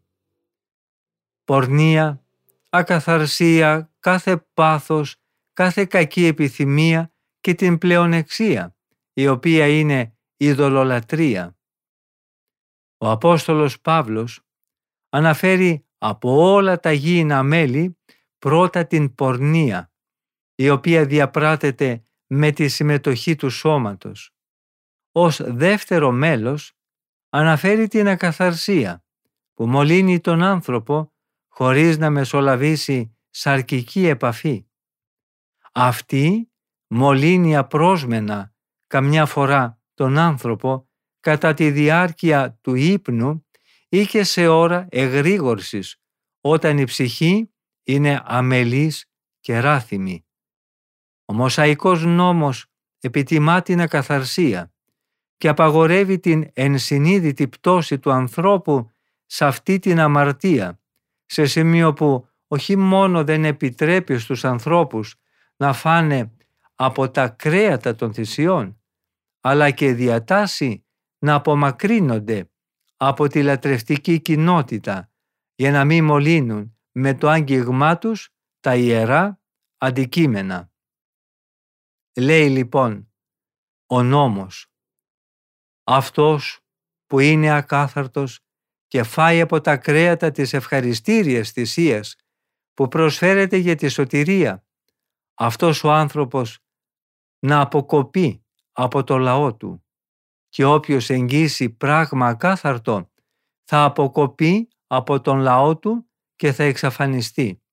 «Πορνεία, 1.43 2.25
ακαθαρσία, 2.69 3.93
κάθε 3.99 4.37
πάθος, 4.53 5.15
κάθε 5.53 5.85
κακή 5.85 6.25
επιθυμία 6.25 7.13
και 7.39 7.53
την 7.53 7.77
πλεονεξία, 7.77 8.77
η 9.13 9.27
οποία 9.27 9.67
είναι 9.67 10.17
ειδωλολατρεία». 10.37 11.57
Ο 12.97 13.09
Απόστολος 13.09 13.81
Παύλος 13.81 14.44
αναφέρει 15.15 15.85
από 15.97 16.51
όλα 16.53 16.79
τα 16.79 16.91
γήινα 16.91 17.43
μέλη 17.43 17.97
πρώτα 18.39 18.85
την 18.85 19.15
πορνεία, 19.15 19.91
η 20.55 20.69
οποία 20.69 21.05
διαπράτεται 21.05 22.05
με 22.27 22.51
τη 22.51 22.67
συμμετοχή 22.67 23.35
του 23.35 23.49
σώματος. 23.49 24.35
Ως 25.11 25.41
δεύτερο 25.43 26.11
μέλος 26.11 26.73
αναφέρει 27.29 27.87
την 27.87 28.07
ακαθαρσία 28.07 29.03
που 29.53 29.67
μολύνει 29.67 30.19
τον 30.19 30.43
άνθρωπο 30.43 31.13
χωρίς 31.47 31.97
να 31.97 32.09
μεσολαβήσει 32.09 33.17
σαρκική 33.29 34.05
επαφή. 34.07 34.67
Αυτή 35.71 36.51
μολύνει 36.87 37.55
απρόσμενα 37.55 38.53
καμιά 38.87 39.25
φορά 39.25 39.79
τον 39.93 40.17
άνθρωπο 40.17 40.89
κατά 41.19 41.53
τη 41.53 41.71
διάρκεια 41.71 42.57
του 42.61 42.75
ύπνου 42.75 43.44
ή 43.95 44.05
και 44.05 44.23
σε 44.23 44.47
ώρα 44.47 44.87
εγρήγορσης 44.89 45.95
όταν 46.41 46.77
η 46.77 46.83
ψυχή 46.83 47.49
είναι 47.83 48.21
αμελής 48.25 49.05
και 49.39 49.59
ράθυμη. 49.59 50.25
Ο 51.25 51.33
Μοσαϊκός 51.33 52.05
νόμος 52.05 52.65
επιτιμά 52.99 53.61
την 53.61 53.81
ακαθαρσία 53.81 54.73
και 55.37 55.47
απαγορεύει 55.47 56.19
την 56.19 56.49
ενσυνείδητη 56.53 57.47
πτώση 57.47 57.99
του 57.99 58.11
ανθρώπου 58.11 58.91
σε 59.25 59.45
αυτή 59.45 59.79
την 59.79 59.99
αμαρτία, 59.99 60.79
σε 61.25 61.45
σημείο 61.45 61.93
που 61.93 62.27
όχι 62.47 62.75
μόνο 62.75 63.23
δεν 63.23 63.45
επιτρέπει 63.45 64.17
στους 64.17 64.45
ανθρώπους 64.45 65.15
να 65.55 65.73
φάνε 65.73 66.31
από 66.75 67.09
τα 67.09 67.27
κρέατα 67.27 67.95
των 67.95 68.13
θυσιών, 68.13 68.81
αλλά 69.41 69.71
και 69.71 69.93
διατάσσει 69.93 70.85
να 71.19 71.33
απομακρύνονται 71.33 72.49
από 72.97 73.27
τη 73.27 73.43
λατρευτική 73.43 74.21
κοινότητα 74.21 75.11
για 75.55 75.71
να 75.71 75.85
μην 75.85 76.05
μολύνουν 76.05 76.77
με 76.91 77.13
το 77.13 77.29
άγγιγμά 77.29 77.97
τους 77.97 78.29
τα 78.59 78.75
ιερά 78.75 79.41
αντικείμενα. 79.77 80.71
Λέει 82.19 82.49
λοιπόν 82.49 83.13
ο 83.85 84.03
νόμος 84.03 84.71
αυτός 85.83 86.59
που 87.05 87.19
είναι 87.19 87.49
ακάθαρτος 87.49 88.39
και 88.87 89.03
φάει 89.03 89.41
από 89.41 89.61
τα 89.61 89.77
κρέατα 89.77 90.31
της 90.31 90.53
ευχαριστήριας 90.53 91.51
θυσίας 91.51 92.15
που 92.73 92.87
προσφέρεται 92.87 93.57
για 93.57 93.75
τη 93.75 93.87
σωτηρία, 93.87 94.67
αυτός 95.33 95.83
ο 95.83 95.91
άνθρωπος 95.91 96.59
να 97.39 97.61
αποκοπεί 97.61 98.45
από 98.71 99.03
το 99.03 99.17
λαό 99.17 99.55
του 99.55 99.84
και 100.55 100.65
όποιος 100.65 101.09
εγγύσει 101.09 101.69
πράγμα 101.69 102.27
ακάθαρτο 102.27 103.11
θα 103.63 103.83
αποκοπεί 103.83 104.67
από 104.87 105.21
τον 105.21 105.39
λαό 105.39 105.77
του 105.77 106.09
και 106.35 106.51
θα 106.51 106.63
εξαφανιστεί. 106.63 107.63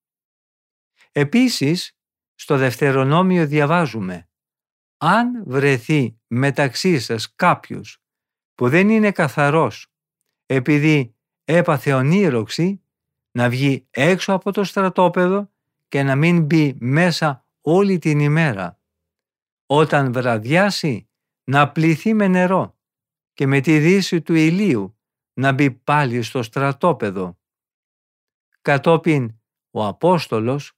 Επίσης, 1.12 1.98
στο 2.34 2.56
Δευτερονόμιο 2.56 3.46
διαβάζουμε 3.46 4.28
«Αν 4.96 5.44
βρεθεί 5.46 6.20
μεταξύ 6.26 7.00
σας 7.00 7.34
κάποιος 7.34 8.02
που 8.54 8.68
δεν 8.68 8.88
είναι 8.88 9.12
καθαρός 9.12 9.92
επειδή 10.46 11.16
έπαθε 11.44 11.92
ονείροξη 11.92 12.82
να 13.30 13.48
βγει 13.48 13.86
έξω 13.90 14.32
από 14.32 14.52
το 14.52 14.64
στρατόπεδο 14.64 15.52
και 15.88 16.02
να 16.02 16.16
μην 16.16 16.44
μπει 16.44 16.76
μέσα 16.80 17.46
όλη 17.60 17.98
την 17.98 18.20
ημέρα. 18.20 18.80
Όταν 19.66 20.12
βραδιάσει 20.12 21.06
να 21.44 21.72
πληθεί 21.72 22.14
με 22.14 22.28
νερό 22.28 22.78
και 23.32 23.46
με 23.46 23.60
τη 23.60 23.78
δύση 23.78 24.22
του 24.22 24.34
ηλίου 24.34 24.98
να 25.32 25.52
μπει 25.52 25.70
πάλι 25.70 26.22
στο 26.22 26.42
στρατόπεδο. 26.42 27.38
Κατόπιν 28.62 29.40
ο 29.70 29.86
Απόστολος 29.86 30.72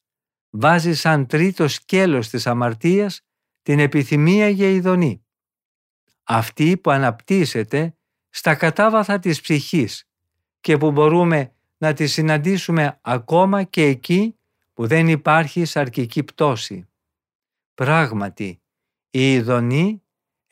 βάζει 0.51 0.95
σαν 0.95 1.27
τρίτο 1.27 1.69
σκέλος 1.69 2.29
της 2.29 2.47
αμαρτίας 2.47 3.21
την 3.63 3.79
επιθυμία 3.79 4.49
για 4.49 4.69
ειδονή 4.69 5.25
αυτή 6.25 6.77
που 6.77 6.91
αναπτύσσεται 6.91 7.97
στα 8.29 8.55
κατάβαθα 8.55 9.19
της 9.19 9.41
ψυχής 9.41 10.09
και 10.61 10.77
που 10.77 10.91
μπορούμε 10.91 11.55
να 11.79 11.93
τη 11.93 12.07
συναντήσουμε 12.07 12.99
ακόμα 13.01 13.63
και 13.63 13.83
εκεί 13.83 14.39
που 14.73 14.87
δεν 14.87 15.09
υπάρχει 15.09 15.65
σαρκική 15.65 16.23
πτώση. 16.23 16.89
Πράγματι, 17.75 18.63
η 19.11 19.33
ειδονή 19.33 20.03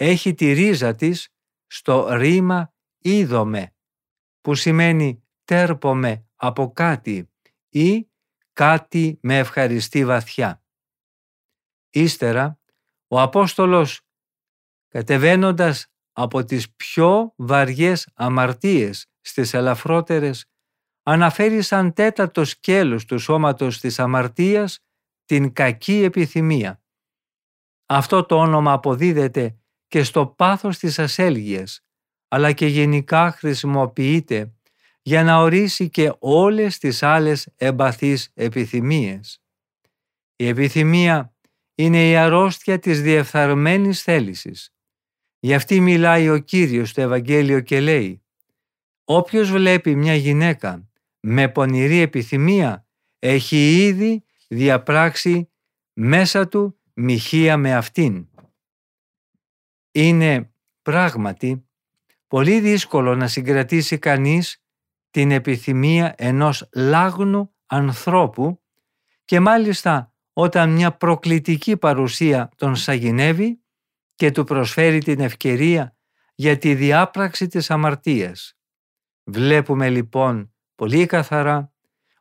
έχει 0.05 0.35
τη 0.35 0.53
ρίζα 0.53 0.95
της 0.95 1.29
στο 1.67 2.09
ρήμα 2.13 2.75
«είδομε» 2.99 3.75
που 4.41 4.55
σημαίνει 4.55 5.25
«τέρπομε 5.45 6.27
από 6.37 6.73
κάτι» 6.73 7.31
ή 7.69 8.11
«κάτι 8.53 9.19
με 9.23 9.39
ευχαριστεί 9.39 10.05
βαθιά». 10.05 10.65
Ύστερα, 11.91 12.61
ο 13.09 13.21
Απόστολος 13.21 14.01
κατεβαίνοντας 14.89 15.87
από 16.13 16.45
τις 16.45 16.75
πιο 16.75 17.33
βαριές 17.37 18.09
αμαρτίες 18.15 19.07
στις 19.21 19.55
ελαφρότερες, 19.55 20.47
αναφέρει 21.03 21.63
σαν 21.63 21.93
τέταρτο 21.93 22.45
σκέλος 22.45 23.05
του 23.05 23.19
σώματος 23.19 23.81
της 23.81 23.99
αμαρτίας 23.99 24.79
την 25.25 25.53
κακή 25.53 26.03
επιθυμία. 26.03 26.83
Αυτό 27.87 28.25
το 28.25 28.37
όνομα 28.37 28.73
αποδίδεται 28.73 29.57
και 29.93 30.03
στο 30.03 30.27
πάθος 30.27 30.79
της 30.79 30.99
ασέλγειας, 30.99 31.85
αλλά 32.29 32.53
και 32.53 32.67
γενικά 32.67 33.31
χρησιμοποιείται 33.31 34.53
για 35.03 35.23
να 35.23 35.39
ορίσει 35.39 35.89
και 35.91 36.13
όλες 36.19 36.79
τις 36.79 37.03
άλλες 37.03 37.49
εμπαθείς 37.57 38.31
επιθυμίες. 38.35 39.43
Η 40.37 40.49
επιθυμία 40.49 41.35
είναι 41.75 42.09
η 42.09 42.17
αρρώστια 42.17 42.79
της 42.79 43.03
διεφθαρμένης 43.03 44.03
θέλησης. 44.03 44.75
Γι' 45.39 45.55
αυτή 45.55 45.81
μιλάει 45.81 46.29
ο 46.29 46.39
Κύριος 46.39 46.89
στο 46.89 47.01
Ευαγγέλιο 47.01 47.61
και 47.61 47.81
λέει 47.81 48.23
«Όποιος 49.05 49.51
βλέπει 49.51 49.95
μια 49.95 50.15
γυναίκα 50.15 50.89
με 51.21 51.49
πονηρή 51.49 51.99
επιθυμία 51.99 52.87
έχει 53.19 53.87
ήδη 53.87 54.25
διαπράξει 54.49 55.51
μέσα 55.93 56.49
του 56.49 56.81
μοιχεία 56.95 57.57
με 57.57 57.75
αυτήν». 57.75 58.27
Είναι 59.93 60.53
πράγματι 60.83 61.67
πολύ 62.27 62.61
δύσκολο 62.61 63.15
να 63.15 63.29
συγκρατήσει 63.29 63.99
κανείς 63.99 64.63
την 65.11 65.31
επιθυμία 65.31 66.15
ενός 66.17 66.69
λάγνου 66.75 67.55
ανθρώπου 67.67 68.63
και 69.25 69.41
μάλιστα 69.41 70.13
όταν 70.33 70.71
μια 70.71 70.93
προκλητική 70.93 71.77
παρουσία 71.77 72.49
τον 72.57 72.77
σαγηνεύει 72.77 73.63
και 74.15 74.31
του 74.31 74.45
προσφέρει 74.45 75.03
την 75.03 75.21
ευκαιρία 75.21 75.97
για 76.35 76.59
τη 76.59 76.75
διάπραξη 76.75 77.47
της 77.47 77.71
αμαρτίας. 77.71 78.57
Βλέπουμε 79.25 79.91
λοιπόν 79.91 80.55
πολύ 80.75 81.07
καθαρά 81.07 81.73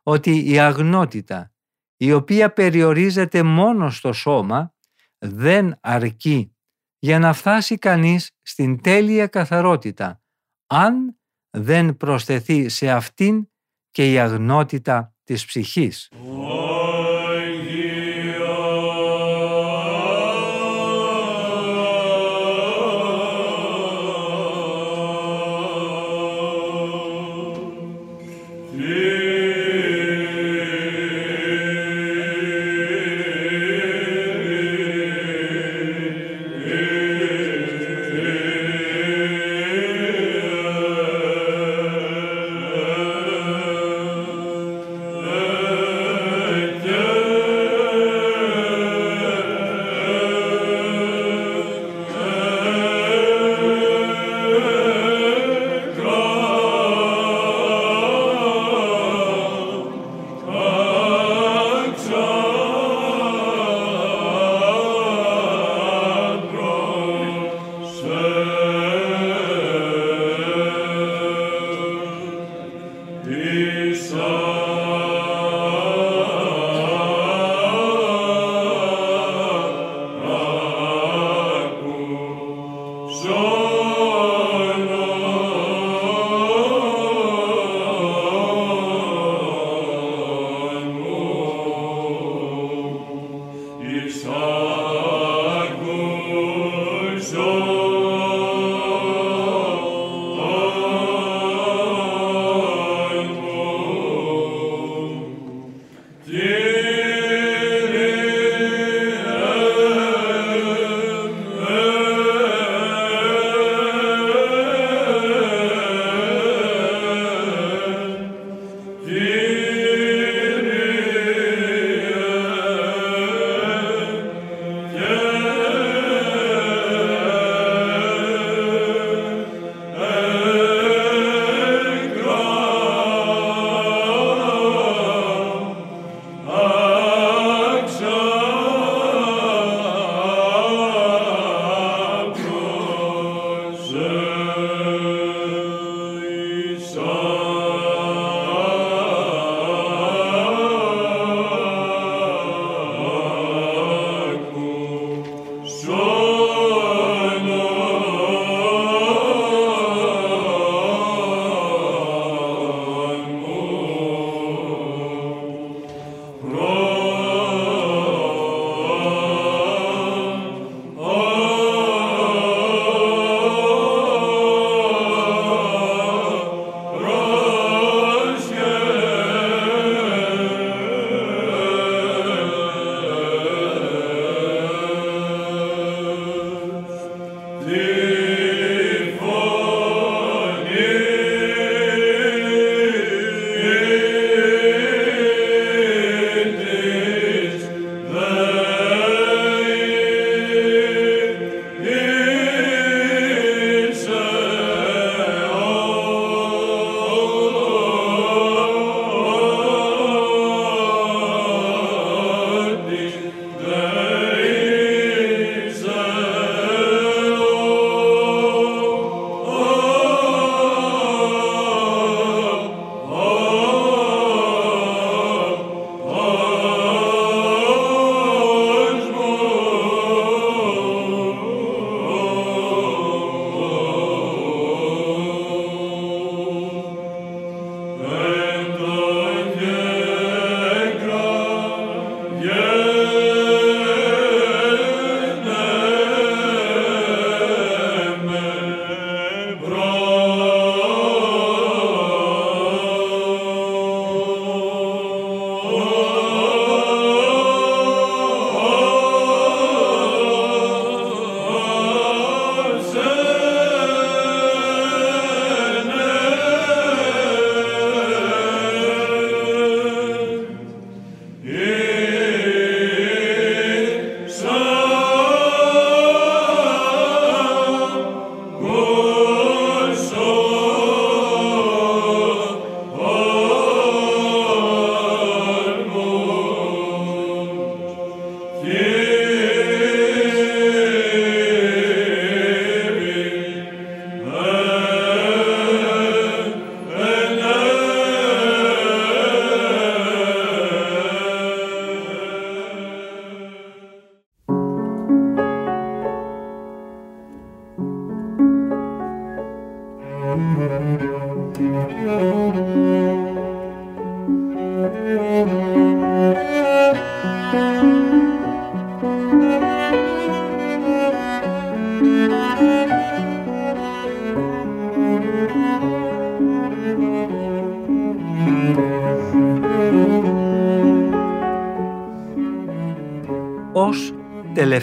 ότι 0.02 0.50
η 0.50 0.58
αγνότητα 0.58 1.52
η 1.96 2.12
οποία 2.12 2.52
περιορίζεται 2.52 3.42
μόνο 3.42 3.90
στο 3.90 4.12
σώμα 4.12 4.74
δεν 5.18 5.78
αρκεί 5.80 6.56
για 7.04 7.18
να 7.18 7.32
φτάσει 7.32 7.76
κανείς 7.76 8.30
στην 8.42 8.80
τέλεια 8.82 9.26
καθαρότητα 9.26 10.22
αν 10.66 11.20
δεν 11.50 11.96
προσθεθεί 11.96 12.68
σε 12.68 12.90
αυτήν 12.90 13.48
και 13.90 14.12
η 14.12 14.18
αγνότητα 14.18 15.14
της 15.24 15.44
ψυχής. 15.44 16.08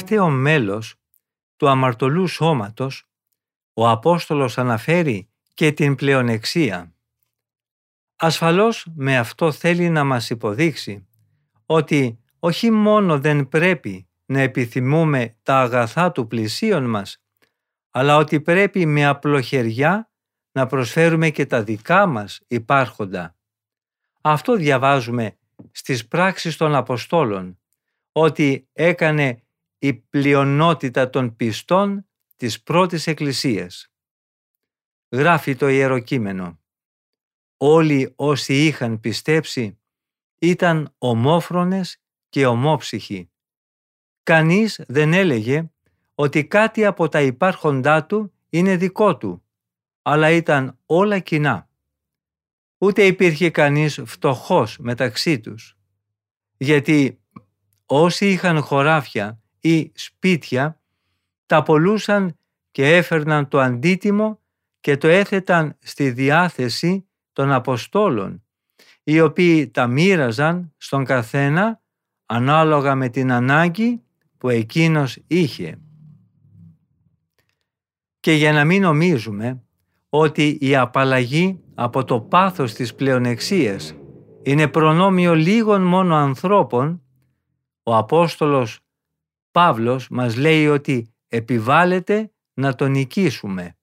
Τελευταίο 0.09 0.29
μέλος 0.29 0.95
του 1.57 1.69
αμαρτωλού 1.69 2.27
σώματος, 2.27 3.09
ο 3.73 3.89
Απόστολος 3.89 4.57
αναφέρει 4.57 5.29
και 5.53 5.71
την 5.71 5.95
πλεονεξία. 5.95 6.93
Ασφαλώς 8.15 8.87
με 8.95 9.17
αυτό 9.17 9.51
θέλει 9.51 9.89
να 9.89 10.03
μας 10.03 10.29
υποδείξει 10.29 11.07
ότι 11.65 12.19
όχι 12.39 12.71
μόνο 12.71 13.19
δεν 13.19 13.47
πρέπει 13.47 14.07
να 14.25 14.39
επιθυμούμε 14.39 15.37
τα 15.43 15.59
αγαθά 15.59 16.11
του 16.11 16.27
πλησίον 16.27 16.89
μας, 16.89 17.21
αλλά 17.89 18.17
ότι 18.17 18.41
πρέπει 18.41 18.85
με 18.85 19.05
απλοχεριά 19.05 20.11
να 20.51 20.65
προσφέρουμε 20.65 21.29
και 21.29 21.45
τα 21.45 21.63
δικά 21.63 22.05
μας 22.05 22.41
υπάρχοντα. 22.47 23.35
Αυτό 24.21 24.55
διαβάζουμε 24.55 25.37
στις 25.71 26.07
πράξεις 26.07 26.57
των 26.57 26.75
Αποστόλων, 26.75 27.59
ότι 28.11 28.67
έκανε 28.73 29.43
η 29.79 29.93
πλειονότητα 29.93 31.09
των 31.09 31.35
πιστών 31.35 32.07
της 32.35 32.63
πρώτης 32.63 33.07
εκκλησίας. 33.07 33.91
Γράφει 35.09 35.55
το 35.55 35.67
Ιερό 35.67 35.99
Κείμενο. 35.99 36.59
Όλοι 37.57 38.13
όσοι 38.15 38.65
είχαν 38.65 38.99
πιστέψει 38.99 39.79
ήταν 40.39 40.95
ομόφρονες 40.97 42.01
και 42.29 42.45
ομόψυχοι. 42.45 43.31
Κανείς 44.23 44.81
δεν 44.87 45.13
έλεγε 45.13 45.71
ότι 46.15 46.45
κάτι 46.45 46.85
από 46.85 47.09
τα 47.09 47.21
υπάρχοντά 47.21 48.05
του 48.05 48.33
είναι 48.49 48.75
δικό 48.75 49.17
του, 49.17 49.43
αλλά 50.01 50.29
ήταν 50.29 50.79
όλα 50.85 51.19
κοινά. 51.19 51.69
Ούτε 52.77 53.05
υπήρχε 53.05 53.49
κανείς 53.49 54.01
φτωχός 54.05 54.77
μεταξύ 54.77 55.39
τους, 55.39 55.77
γιατί 56.57 57.21
όσοι 57.85 58.31
είχαν 58.31 58.61
χωράφια 58.61 59.41
ή 59.61 59.91
σπίτια, 59.95 60.81
τα 61.45 61.63
πολλούσαν 61.63 62.37
και 62.71 62.95
έφερναν 62.95 63.47
το 63.47 63.59
αντίτιμο 63.59 64.39
και 64.79 64.97
το 64.97 65.07
έθεταν 65.07 65.77
στη 65.79 66.11
διάθεση 66.11 67.07
των 67.33 67.51
Αποστόλων, 67.51 68.43
οι 69.03 69.21
οποίοι 69.21 69.67
τα 69.67 69.87
μοίραζαν 69.87 70.73
στον 70.77 71.05
καθένα 71.05 71.81
ανάλογα 72.25 72.95
με 72.95 73.09
την 73.09 73.31
ανάγκη 73.31 74.01
που 74.37 74.49
εκείνος 74.49 75.17
είχε. 75.27 75.79
Και 78.19 78.31
για 78.31 78.51
να 78.51 78.65
μην 78.65 78.81
νομίζουμε 78.81 79.63
ότι 80.09 80.57
η 80.61 80.75
απαλλαγή 80.75 81.59
από 81.75 82.03
το 82.03 82.21
πάθος 82.21 82.73
της 82.73 82.95
πλεονεξίας 82.95 83.95
είναι 84.43 84.67
προνόμιο 84.67 85.35
λίγων 85.35 85.81
μόνο 85.81 86.15
ανθρώπων, 86.15 87.01
ο 87.83 87.95
Απόστολος 87.95 88.79
Παύλος 89.59 90.09
μας 90.09 90.35
λέει 90.35 90.67
ότι 90.67 91.13
επιβάλλεται 91.27 92.31
να 92.53 92.75
τον 92.75 92.91
νικήσουμε, 92.91 93.77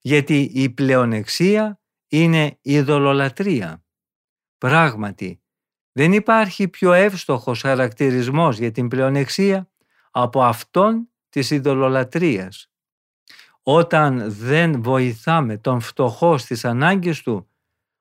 γιατί 0.00 0.50
η 0.54 0.70
πλεονεξία 0.70 1.80
είναι 2.08 2.58
ειδωλολατρεία. 2.62 3.84
Πράγματι, 4.58 5.42
δεν 5.92 6.12
υπάρχει 6.12 6.68
πιο 6.68 6.92
εύστοχος 6.92 7.60
χαρακτηρισμός 7.60 8.58
για 8.58 8.70
την 8.70 8.88
πλεονεξία 8.88 9.70
από 10.10 10.42
αυτόν 10.42 11.08
της 11.28 11.50
ειδωλολατρείας. 11.50 12.70
Όταν 13.62 14.32
δεν 14.32 14.82
βοηθάμε 14.82 15.58
τον 15.58 15.80
φτωχό 15.80 16.38
στις 16.38 16.64
ανάγκες 16.64 17.22
του, 17.22 17.48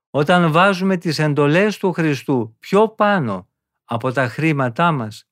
όταν 0.10 0.52
βάζουμε 0.52 0.98
τις 0.98 1.20
εντολές 1.20 1.78
του 1.78 1.92
Χριστού 1.92 2.56
πιο 2.60 2.90
πάνω 2.90 3.50
από 3.84 4.12
τα 4.12 4.28
χρήματά 4.28 4.92
μας, 4.92 5.28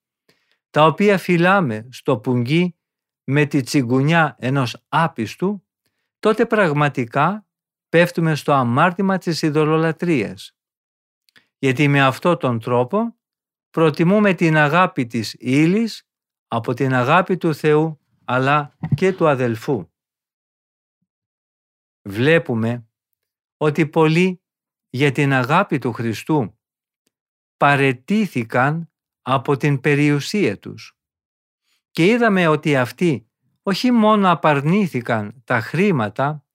τα 0.71 0.85
οποία 0.85 1.17
φυλάμε 1.17 1.87
στο 1.91 2.17
πουγγί 2.17 2.75
με 3.23 3.45
τη 3.45 3.61
τσιγκουνιά 3.61 4.35
ενός 4.39 4.85
άπιστου, 4.89 5.65
τότε 6.19 6.45
πραγματικά 6.45 7.47
πέφτουμε 7.89 8.35
στο 8.35 8.53
αμάρτημα 8.53 9.17
της 9.17 9.41
ειδωλολατρείας. 9.41 10.55
Γιατί 11.57 11.87
με 11.87 12.01
αυτόν 12.01 12.37
τον 12.37 12.59
τρόπο 12.59 13.19
προτιμούμε 13.69 14.33
την 14.33 14.57
αγάπη 14.57 15.05
της 15.05 15.35
ύλης 15.39 16.07
από 16.47 16.73
την 16.73 16.93
αγάπη 16.93 17.37
του 17.37 17.55
Θεού 17.55 17.99
αλλά 18.25 18.77
και 18.95 19.13
του 19.13 19.27
αδελφού. 19.27 19.89
Βλέπουμε 22.01 22.87
ότι 23.57 23.87
πολλοί 23.87 24.43
για 24.89 25.11
την 25.11 25.33
αγάπη 25.33 25.77
του 25.77 25.91
Χριστού 25.91 26.59
παρετήθηκαν 27.57 28.90
από 29.21 29.57
την 29.57 29.79
περιουσία 29.79 30.59
τους. 30.59 30.95
Και 31.91 32.05
είδαμε 32.05 32.47
ότι 32.47 32.75
αυτοί 32.75 33.29
όχι 33.63 33.91
μόνο 33.91 34.31
απαρνήθηκαν 34.31 35.41
τα 35.43 35.59
χρήματα, 35.59 36.45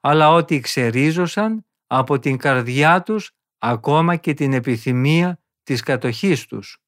αλλά 0.00 0.30
ότι 0.30 0.60
ξερίζωσαν 0.60 1.66
από 1.86 2.18
την 2.18 2.36
καρδιά 2.36 3.02
τους 3.02 3.32
ακόμα 3.58 4.16
και 4.16 4.34
την 4.34 4.52
επιθυμία 4.52 5.40
της 5.62 5.82
κατοχής 5.82 6.46
τους. 6.46 6.78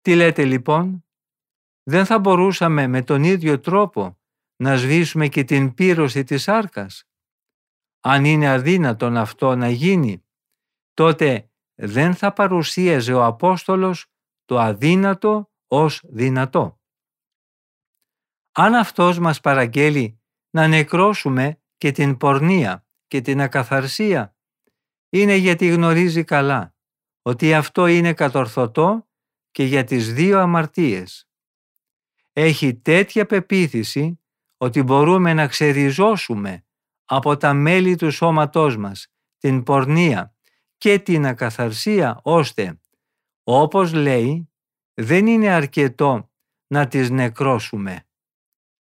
Τι 0.00 0.14
λέτε 0.14 0.44
λοιπόν, 0.44 1.04
δεν 1.82 2.06
θα 2.06 2.18
μπορούσαμε 2.18 2.86
με 2.86 3.02
τον 3.02 3.24
ίδιο 3.24 3.60
τρόπο 3.60 4.18
να 4.56 4.76
σβήσουμε 4.76 5.28
και 5.28 5.44
την 5.44 5.74
πύρωση 5.74 6.24
της 6.24 6.48
άρκας; 6.48 7.04
Αν 8.00 8.24
είναι 8.24 8.48
αδύνατον 8.48 9.16
αυτό 9.16 9.56
να 9.56 9.68
γίνει, 9.68 10.24
τότε 10.94 11.50
δεν 11.76 12.14
θα 12.14 12.32
παρουσίαζε 12.32 13.12
ο 13.12 13.24
Απόστολος 13.24 14.06
το 14.44 14.58
αδύνατο 14.58 15.50
ως 15.66 16.02
δυνατό. 16.08 16.80
Αν 18.52 18.74
αυτός 18.74 19.18
μας 19.18 19.40
παραγγέλει 19.40 20.20
να 20.50 20.66
νεκρώσουμε 20.66 21.60
και 21.76 21.90
την 21.90 22.16
πορνεία 22.16 22.86
και 23.06 23.20
την 23.20 23.40
ακαθαρσία, 23.40 24.36
είναι 25.08 25.34
γιατί 25.34 25.68
γνωρίζει 25.68 26.24
καλά 26.24 26.74
ότι 27.22 27.54
αυτό 27.54 27.86
είναι 27.86 28.12
κατορθωτό 28.12 29.08
και 29.50 29.64
για 29.64 29.84
τις 29.84 30.12
δύο 30.12 30.38
αμαρτίες. 30.38 31.28
Έχει 32.32 32.74
τέτοια 32.74 33.26
πεποίθηση 33.26 34.20
ότι 34.56 34.82
μπορούμε 34.82 35.34
να 35.34 35.46
ξεριζώσουμε 35.46 36.66
από 37.04 37.36
τα 37.36 37.54
μέλη 37.54 37.96
του 37.96 38.10
σώματός 38.10 38.76
μας 38.76 39.06
την 39.38 39.62
πορνεία 39.62 40.35
και 40.76 40.98
την 40.98 41.26
ακαθαρσία 41.26 42.20
ώστε, 42.22 42.80
όπως 43.42 43.92
λέει, 43.92 44.50
δεν 44.94 45.26
είναι 45.26 45.48
αρκετό 45.48 46.30
να 46.66 46.88
τις 46.88 47.10
νεκρώσουμε. 47.10 48.06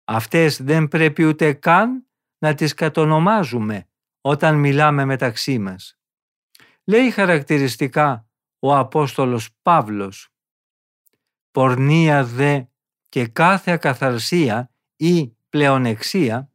Αυτές 0.04 0.62
δεν 0.63 0.88
πρέπει 0.88 1.24
ούτε 1.24 1.54
καν 1.54 2.08
να 2.38 2.54
τις 2.56 2.74
κατονομάζουμε 2.74 3.88
όταν 4.22 4.56
μιλάμε 4.56 5.06
μεταξύ 5.06 5.60
μας. 5.60 6.00
Λέει 6.84 7.12
χαρακτηριστικά 7.12 8.28
ο 8.60 8.76
Απόστολος 8.76 9.50
Παύλος 9.62 10.30
«Πορνεία 11.52 12.24
δε 12.24 12.63
και 13.10 13.28
κάθε 13.28 13.72
ακαθαρσία 13.72 14.72
ή 14.96 15.38
πλεονεξία 15.50 16.52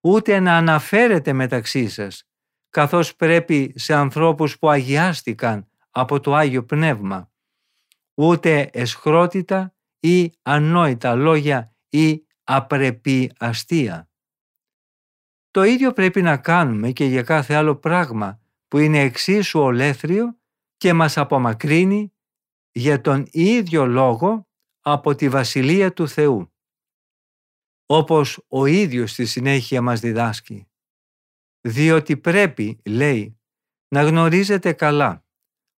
ούτε 0.00 0.40
να 0.40 0.56
αναφέρεται 0.56 1.32
μεταξύ 1.32 1.88
σας 1.88 2.27
καθώς 2.78 3.16
πρέπει 3.16 3.72
σε 3.76 3.94
ανθρώπους 3.94 4.58
που 4.58 4.68
αγιάστηκαν 4.68 5.68
από 5.90 6.20
το 6.20 6.34
Άγιο 6.34 6.64
Πνεύμα, 6.64 7.32
ούτε 8.14 8.70
εσχρότητα 8.72 9.74
ή 10.00 10.32
ανόητα 10.42 11.14
λόγια 11.14 11.76
ή 11.88 12.26
απρεπή 12.44 13.32
αστεία. 13.38 14.10
Το 15.50 15.62
ίδιο 15.62 15.92
πρέπει 15.92 16.22
να 16.22 16.36
κάνουμε 16.36 16.90
και 16.90 17.04
για 17.04 17.22
κάθε 17.22 17.54
άλλο 17.54 17.76
πράγμα 17.76 18.40
που 18.68 18.78
είναι 18.78 19.00
εξίσου 19.00 19.60
ολέθριο 19.60 20.38
και 20.76 20.92
μας 20.92 21.16
απομακρύνει 21.16 22.12
για 22.70 23.00
τον 23.00 23.26
ίδιο 23.30 23.86
λόγο 23.86 24.48
από 24.80 25.14
τη 25.14 25.28
Βασιλεία 25.28 25.92
του 25.92 26.08
Θεού. 26.08 26.52
Όπως 27.86 28.44
ο 28.48 28.66
ίδιος 28.66 29.10
στη 29.10 29.26
συνέχεια 29.26 29.82
μας 29.82 30.00
διδάσκει 30.00 30.68
διότι 31.68 32.16
πρέπει, 32.16 32.80
λέει, 32.84 33.40
να 33.88 34.02
γνωρίζετε 34.02 34.72
καλά 34.72 35.26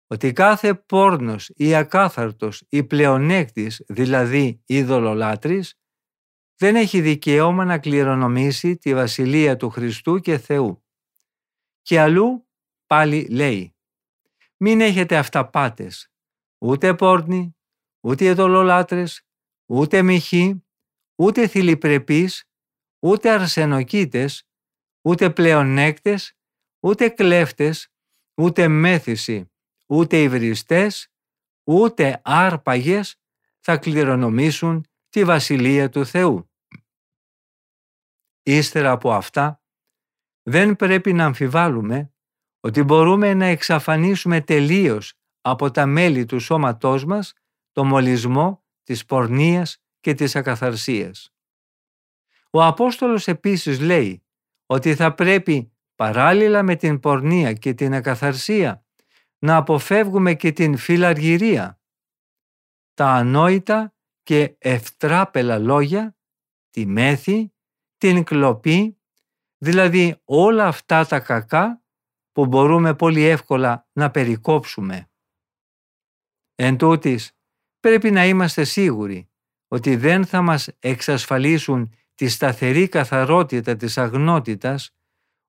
ότι 0.08 0.34
κάθε 0.34 0.74
πόρνος 0.74 1.52
ή 1.56 1.76
ακάθαρτος 1.76 2.64
ή 2.70 2.84
πλεονέκτης, 2.84 3.84
δηλαδή 3.88 4.62
ειδωλολάτρης, 4.66 5.80
δεν 6.56 6.76
έχει 6.76 7.02
δικαίωμα 7.02 7.66
να 7.66 7.80
κληρονομήσει 7.80 8.78
τη 8.78 8.94
Βασιλεία 8.94 9.58
του 9.58 9.70
Χριστού 9.70 10.20
και 10.20 10.38
Θεού. 10.38 10.86
Και 11.82 12.00
αλλού 12.00 12.48
πάλι 12.86 13.28
λέει 13.28 13.76
«Μην 14.58 14.82
έχετε 14.82 15.18
αυταπάτες, 15.18 16.12
ούτε 16.58 16.96
πόρνοι, 16.96 17.56
ούτε 18.00 18.26
ειδωλολάτρες, 18.26 19.28
ούτε 19.66 20.02
μοιχοί, 20.02 20.64
ούτε 21.16 21.48
θηλυπρεπείς, 21.48 22.50
ούτε 23.00 23.30
αρσενοκίτες, 23.32 24.49
ούτε 25.02 25.30
πλεονέκτες, 25.30 26.38
ούτε 26.80 27.10
κλέφτες, 27.10 27.92
ούτε 28.34 28.68
μέθηση, 28.68 29.52
ούτε 29.88 30.22
υβριστές, 30.22 31.12
ούτε 31.64 32.22
άρπαγες 32.24 33.16
θα 33.60 33.78
κληρονομήσουν 33.78 34.88
τη 35.10 35.24
Βασιλεία 35.24 35.90
του 35.90 36.06
Θεού. 36.06 36.52
Ύστερα 38.44 38.92
από 38.92 39.14
αυτά, 39.14 39.64
δεν 40.44 40.76
πρέπει 40.76 41.14
να 41.14 41.26
αμφιβάλλουμε 41.26 42.14
ότι 42.60 42.84
μπορούμε 42.84 43.34
να 43.34 43.46
εξαφανίσουμε 43.46 44.42
τελείως 44.42 45.14
από 45.42 45.72
τα 45.72 45.86
μέλη 45.86 46.26
του 46.26 46.40
σώματός 46.40 47.06
μας 47.06 47.34
το 47.72 47.84
μολυσμό 47.84 48.64
της 48.84 49.06
πορνείας 49.06 49.84
και 50.00 50.14
της 50.14 50.36
ακαθαρσίας. 50.36 51.34
Ο 52.50 52.64
Απόστολος 52.64 53.28
επίσης 53.28 53.80
λέει 53.80 54.24
ότι 54.72 54.96
θα 54.96 55.14
πρέπει 55.14 55.72
παράλληλα 55.96 56.64
με 56.64 56.76
την 56.76 57.00
πορνεία 57.00 57.54
και 57.54 57.74
την 57.74 57.94
ακαθαρσία 57.94 58.86
να 59.40 59.56
αποφεύγουμε 59.56 60.34
και 60.34 60.52
την 60.52 60.78
φιλαργυρία, 60.78 61.82
τα 62.94 63.08
ανόητα 63.08 63.96
και 64.24 64.56
ευτράπελα 64.58 65.58
λόγια, 65.58 66.18
τη 66.70 66.86
μέθη, 66.86 67.54
την 67.98 68.24
κλοπή, 68.24 69.00
δηλαδή 69.58 70.22
όλα 70.24 70.68
αυτά 70.68 71.06
τα 71.06 71.20
κακά 71.20 71.84
που 72.32 72.46
μπορούμε 72.46 72.96
πολύ 72.96 73.24
εύκολα 73.24 73.88
να 73.92 74.12
περικόψουμε. 74.12 75.12
Εν 76.56 76.78
τούτης, 76.78 77.38
πρέπει 77.80 78.12
να 78.12 78.26
είμαστε 78.26 78.64
σίγουροι 78.64 79.30
ότι 79.68 79.96
δεν 79.96 80.26
θα 80.26 80.42
μας 80.42 80.68
εξασφαλίσουν 80.80 81.94
τη 82.20 82.28
σταθερή 82.28 82.88
καθαρότητα 82.88 83.76
της 83.76 83.98
αγνότητας, 83.98 84.96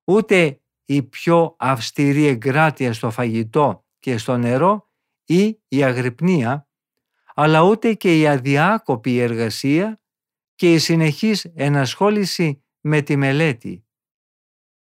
ούτε 0.03 0.61
η 0.85 1.03
πιο 1.03 1.55
αυστηρή 1.59 2.25
εγκράτεια 2.25 2.93
στο 2.93 3.11
φαγητό 3.11 3.85
και 3.99 4.17
στο 4.17 4.37
νερό 4.37 4.89
ή 5.25 5.59
η 5.67 5.83
αγρυπνία, 5.83 6.69
αλλά 7.33 7.61
ούτε 7.61 7.93
και 7.93 8.19
η 8.19 8.27
αδιάκοπη 8.27 9.19
εργασία 9.19 10.01
και 10.55 10.73
η 10.73 10.77
συνεχής 10.77 11.45
ενασχόληση 11.55 12.63
με 12.81 13.01
τη 13.01 13.15
μελέτη. 13.15 13.85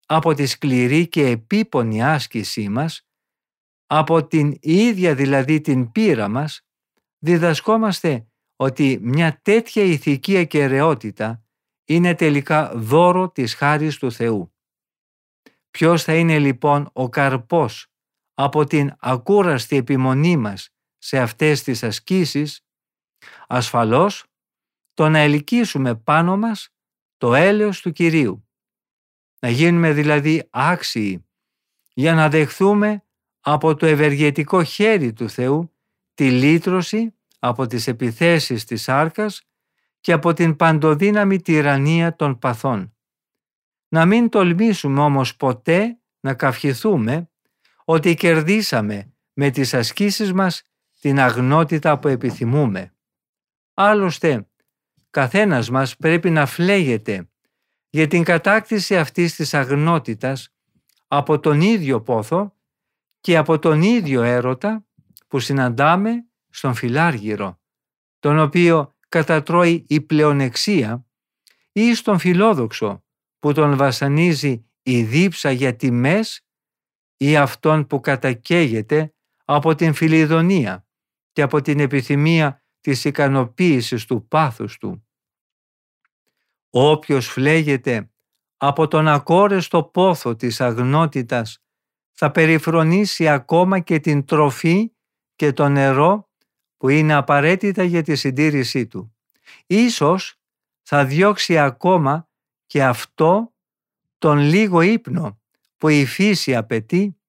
Από 0.06 0.34
τη 0.34 0.46
σκληρή 0.46 1.08
και 1.08 1.26
επίπονη 1.26 2.04
άσκησή 2.04 2.68
μας, 2.68 3.08
από 3.86 4.26
την 4.26 4.56
ίδια 4.60 5.14
δηλαδή 5.14 5.60
την 5.60 5.92
πείρα 5.92 6.28
μας, 6.28 6.66
διδασκόμαστε 7.18 8.26
ότι 8.56 8.98
μια 9.02 9.40
τέτοια 9.42 9.82
ηθική 9.82 10.36
ακαιρεότητα 10.36 11.44
είναι 11.90 12.14
τελικά 12.14 12.72
δώρο 12.74 13.30
της 13.30 13.54
χάρης 13.54 13.98
του 13.98 14.12
Θεού. 14.12 14.54
Ποιος 15.70 16.02
θα 16.04 16.14
είναι 16.14 16.38
λοιπόν 16.38 16.90
ο 16.92 17.08
καρπός 17.08 17.86
από 18.34 18.64
την 18.64 18.96
ακούραστη 18.98 19.76
επιμονή 19.76 20.36
μας 20.36 20.70
σε 20.98 21.18
αυτές 21.18 21.62
τις 21.62 21.82
ασκήσεις, 21.82 22.66
ασφαλώς 23.46 24.24
το 24.94 25.08
να 25.08 25.18
ελκύσουμε 25.18 25.96
πάνω 25.96 26.36
μας 26.36 26.68
το 27.16 27.34
έλεος 27.34 27.80
του 27.80 27.92
Κυρίου. 27.92 28.48
Να 29.40 29.48
γίνουμε 29.48 29.92
δηλαδή 29.92 30.48
άξιοι 30.50 31.28
για 31.94 32.14
να 32.14 32.28
δεχθούμε 32.28 33.04
από 33.40 33.74
το 33.74 33.86
ευεργετικό 33.86 34.62
χέρι 34.62 35.12
του 35.12 35.28
Θεού 35.28 35.74
τη 36.14 36.30
λύτρωση 36.30 37.14
από 37.38 37.66
τις 37.66 37.86
επιθέσεις 37.86 38.64
της 38.64 38.88
άρκας 38.88 39.49
και 40.00 40.12
από 40.12 40.32
την 40.32 40.56
παντοδύναμη 40.56 41.40
τυραννία 41.40 42.16
των 42.16 42.38
παθών. 42.38 42.94
Να 43.88 44.06
μην 44.06 44.28
τολμήσουμε 44.28 45.00
όμως 45.00 45.36
ποτέ 45.36 45.98
να 46.20 46.34
καυχηθούμε 46.34 47.30
ότι 47.84 48.14
κερδίσαμε 48.14 49.12
με 49.32 49.50
τις 49.50 49.74
ασκήσεις 49.74 50.32
μας 50.32 50.62
την 51.00 51.20
αγνότητα 51.20 51.98
που 51.98 52.08
επιθυμούμε. 52.08 52.94
Άλλωστε, 53.74 54.48
καθένας 55.10 55.70
μας 55.70 55.96
πρέπει 55.96 56.30
να 56.30 56.46
φλέγεται 56.46 57.30
για 57.90 58.06
την 58.06 58.24
κατάκτηση 58.24 58.98
αυτής 58.98 59.34
της 59.34 59.54
αγνότητας 59.54 60.48
από 61.08 61.40
τον 61.40 61.60
ίδιο 61.60 62.02
πόθο 62.02 62.54
και 63.20 63.36
από 63.36 63.58
τον 63.58 63.82
ίδιο 63.82 64.22
έρωτα 64.22 64.84
που 65.28 65.38
συναντάμε 65.38 66.24
στον 66.50 66.74
φιλάργυρο, 66.74 67.60
τον 68.18 68.38
οποίο 68.38 68.94
κατατρώει 69.10 69.84
η 69.88 70.00
πλεονεξία 70.00 71.06
ή 71.72 71.94
στον 71.94 72.18
φιλόδοξο 72.18 73.04
που 73.38 73.52
τον 73.52 73.76
βασανίζει 73.76 74.70
η 74.82 75.02
δίψα 75.02 75.50
για 75.50 75.76
τιμές 75.76 76.46
ή 77.16 77.36
αυτόν 77.36 77.86
που 77.86 78.00
κατακαίγεται 78.00 79.14
από 79.44 79.74
την 79.74 79.94
φιλιδονία 79.94 80.86
και 81.32 81.42
από 81.42 81.60
την 81.60 81.80
επιθυμία 81.80 82.64
της 82.80 83.04
ικανοποίησης 83.04 84.04
του 84.04 84.28
πάθους 84.28 84.78
του. 84.78 85.08
Όποιος 86.70 87.26
φλέγεται 87.26 88.10
από 88.56 88.88
τον 88.88 89.08
ακόρεστο 89.08 89.84
πόθο 89.84 90.36
της 90.36 90.60
αγνότητας 90.60 91.58
θα 92.10 92.30
περιφρονήσει 92.30 93.28
ακόμα 93.28 93.80
και 93.80 93.98
την 93.98 94.24
τροφή 94.24 94.92
και 95.36 95.52
το 95.52 95.68
νερό 95.68 96.29
που 96.80 96.88
είναι 96.88 97.14
απαραίτητα 97.14 97.82
για 97.82 98.02
τη 98.02 98.16
συντήρησή 98.16 98.86
του. 98.86 99.16
Ίσως 99.66 100.40
θα 100.82 101.04
διώξει 101.04 101.58
ακόμα 101.58 102.28
και 102.66 102.84
αυτό 102.84 103.54
τον 104.18 104.38
λίγο 104.38 104.80
ύπνο 104.80 105.40
που 105.76 105.88
η 105.88 106.06
φύση 106.06 106.56
απαιτεί 106.56 107.20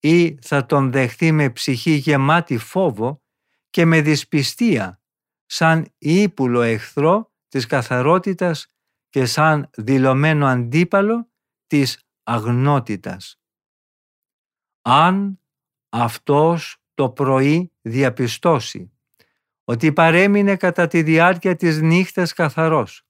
ή 0.00 0.38
θα 0.42 0.66
τον 0.66 0.90
δεχθεί 0.92 1.32
με 1.32 1.50
ψυχή 1.50 1.90
γεμάτη 1.90 2.58
φόβο 2.58 3.22
και 3.70 3.84
με 3.84 4.00
δυσπιστία 4.00 5.02
σαν 5.46 5.94
ύπουλο 5.98 6.62
εχθρό 6.62 7.32
της 7.48 7.66
καθαρότητας 7.66 8.66
και 9.08 9.26
σαν 9.26 9.70
δηλωμένο 9.76 10.46
αντίπαλο 10.46 11.30
της 11.66 12.06
αγνότητας. 12.22 13.40
Αν 14.82 15.40
αυτός 15.88 16.78
το 16.94 17.10
πρωί 17.10 17.72
διαπιστώσει 17.80 18.88
ότι 19.64 19.92
παρέμεινε 19.92 20.56
κατά 20.56 20.86
τη 20.86 21.02
διάρκεια 21.02 21.56
της 21.56 21.80
νύχτας 21.80 22.32
καθαρός, 22.32 23.06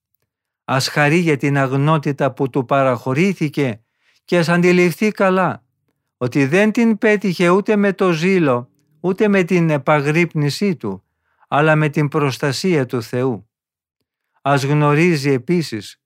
ας 0.64 0.88
χαρεί 0.88 1.16
για 1.16 1.36
την 1.36 1.58
αγνότητα 1.58 2.32
που 2.32 2.50
του 2.50 2.64
παραχωρήθηκε 2.64 3.84
και 4.24 4.38
ας 4.38 4.48
αντιληφθεί 4.48 5.10
καλά 5.10 5.64
ότι 6.16 6.46
δεν 6.46 6.72
την 6.72 6.98
πέτυχε 6.98 7.48
ούτε 7.48 7.76
με 7.76 7.92
το 7.92 8.12
ζήλο 8.12 8.68
ούτε 9.00 9.28
με 9.28 9.42
την 9.42 9.70
επαγρύπνησή 9.70 10.76
του 10.76 11.04
αλλά 11.48 11.76
με 11.76 11.88
την 11.88 12.08
προστασία 12.08 12.86
του 12.86 13.02
Θεού. 13.02 13.48
Ας 14.42 14.64
γνωρίζει 14.64 15.30
επίσης 15.30 16.00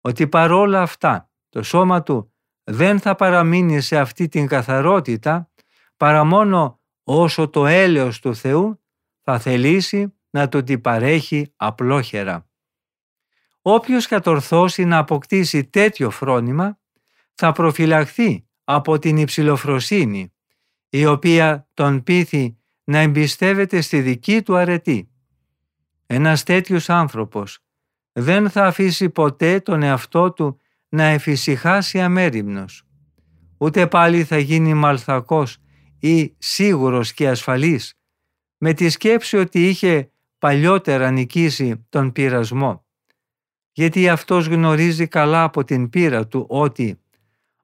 ότι 0.00 0.28
παρόλα 0.28 0.82
αυτά 0.82 1.30
το 1.48 1.62
σώμα 1.62 2.02
του 2.02 2.32
δεν 2.64 3.00
θα 3.00 3.14
παραμείνει 3.14 3.80
σε 3.80 3.98
αυτή 3.98 4.28
την 4.28 4.46
καθαρότητα 4.46 5.50
παρά 5.96 6.24
μόνο 6.24 6.80
όσο 7.02 7.48
το 7.48 7.66
έλεος 7.66 8.20
του 8.20 8.34
Θεού 8.34 8.80
θα 9.22 9.38
θελήσει 9.38 10.14
να 10.30 10.48
του 10.48 10.62
την 10.62 10.80
παρέχει 10.80 11.52
απλόχερα. 11.56 12.48
Όποιος 13.62 14.06
κατορθώσει 14.06 14.84
να 14.84 14.98
αποκτήσει 14.98 15.64
τέτοιο 15.64 16.10
φρόνημα 16.10 16.78
θα 17.34 17.52
προφυλαχθεί 17.52 18.46
από 18.64 18.98
την 18.98 19.16
υψηλοφροσύνη 19.16 20.32
η 20.88 21.06
οποία 21.06 21.68
τον 21.74 22.02
πείθει 22.02 22.56
να 22.84 22.98
εμπιστεύεται 22.98 23.80
στη 23.80 24.00
δική 24.00 24.42
του 24.42 24.56
αρετή. 24.56 25.10
Ένας 26.06 26.42
τέτοιος 26.42 26.90
άνθρωπος 26.90 27.58
δεν 28.12 28.50
θα 28.50 28.66
αφήσει 28.66 29.10
ποτέ 29.10 29.60
τον 29.60 29.82
εαυτό 29.82 30.32
του 30.32 30.60
να 30.88 31.04
εφησυχάσει 31.04 32.00
αμέριμνος. 32.00 32.82
Ούτε 33.58 33.86
πάλι 33.86 34.24
θα 34.24 34.38
γίνει 34.38 34.74
μαλθακός 34.74 35.58
ή 35.98 36.34
σίγουρος 36.38 37.12
και 37.12 37.28
ασφαλής 37.28 37.99
με 38.62 38.72
τη 38.72 38.88
σκέψη 38.88 39.36
ότι 39.36 39.68
είχε 39.68 40.10
παλιότερα 40.38 41.10
νικήσει 41.10 41.86
τον 41.88 42.12
πειρασμό. 42.12 42.84
Γιατί 43.72 44.08
αυτός 44.08 44.46
γνωρίζει 44.46 45.06
καλά 45.06 45.42
από 45.42 45.64
την 45.64 45.90
πείρα 45.90 46.26
του 46.26 46.46
ότι 46.48 47.00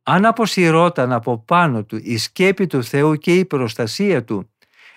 αν 0.03 0.25
αποσυρώταν 0.25 1.13
από 1.13 1.39
πάνω 1.39 1.85
του 1.85 1.99
η 2.03 2.17
σκέπη 2.17 2.67
του 2.67 2.85
Θεού 2.85 3.17
και 3.17 3.35
η 3.35 3.45
προστασία 3.45 4.25
του 4.25 4.51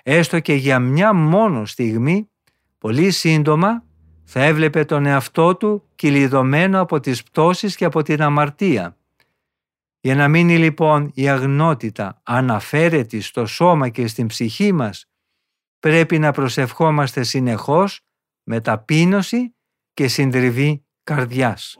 έστω 0.03 0.39
και 0.39 0.53
για 0.53 0.79
μια 0.79 1.13
μόνο 1.13 1.65
στιγμή, 1.65 2.29
πολύ 2.77 3.11
σύντομα 3.11 3.83
θα 4.23 4.43
έβλεπε 4.43 4.85
τον 4.85 5.05
εαυτό 5.05 5.55
του 5.55 5.83
κυλιδωμένο 5.95 6.81
από 6.81 6.99
τις 6.99 7.23
πτώσεις 7.23 7.75
και 7.75 7.85
από 7.85 8.01
την 8.01 8.21
αμαρτία. 8.21 8.97
Για 10.01 10.15
να 10.15 10.27
μείνει 10.27 10.57
λοιπόν 10.57 11.11
η 11.13 11.29
αγνότητα 11.29 12.21
αναφέρετη 12.23 13.21
στο 13.21 13.45
σώμα 13.45 13.89
και 13.89 14.07
στην 14.07 14.27
ψυχή 14.27 14.71
μας, 14.71 15.08
πρέπει 15.79 16.19
να 16.19 16.31
προσευχόμαστε 16.31 17.23
συνεχώς 17.23 18.01
με 18.43 18.61
ταπείνωση 18.61 19.55
και 19.93 20.07
συντριβή 20.07 20.85
καρδιάς. 21.03 21.75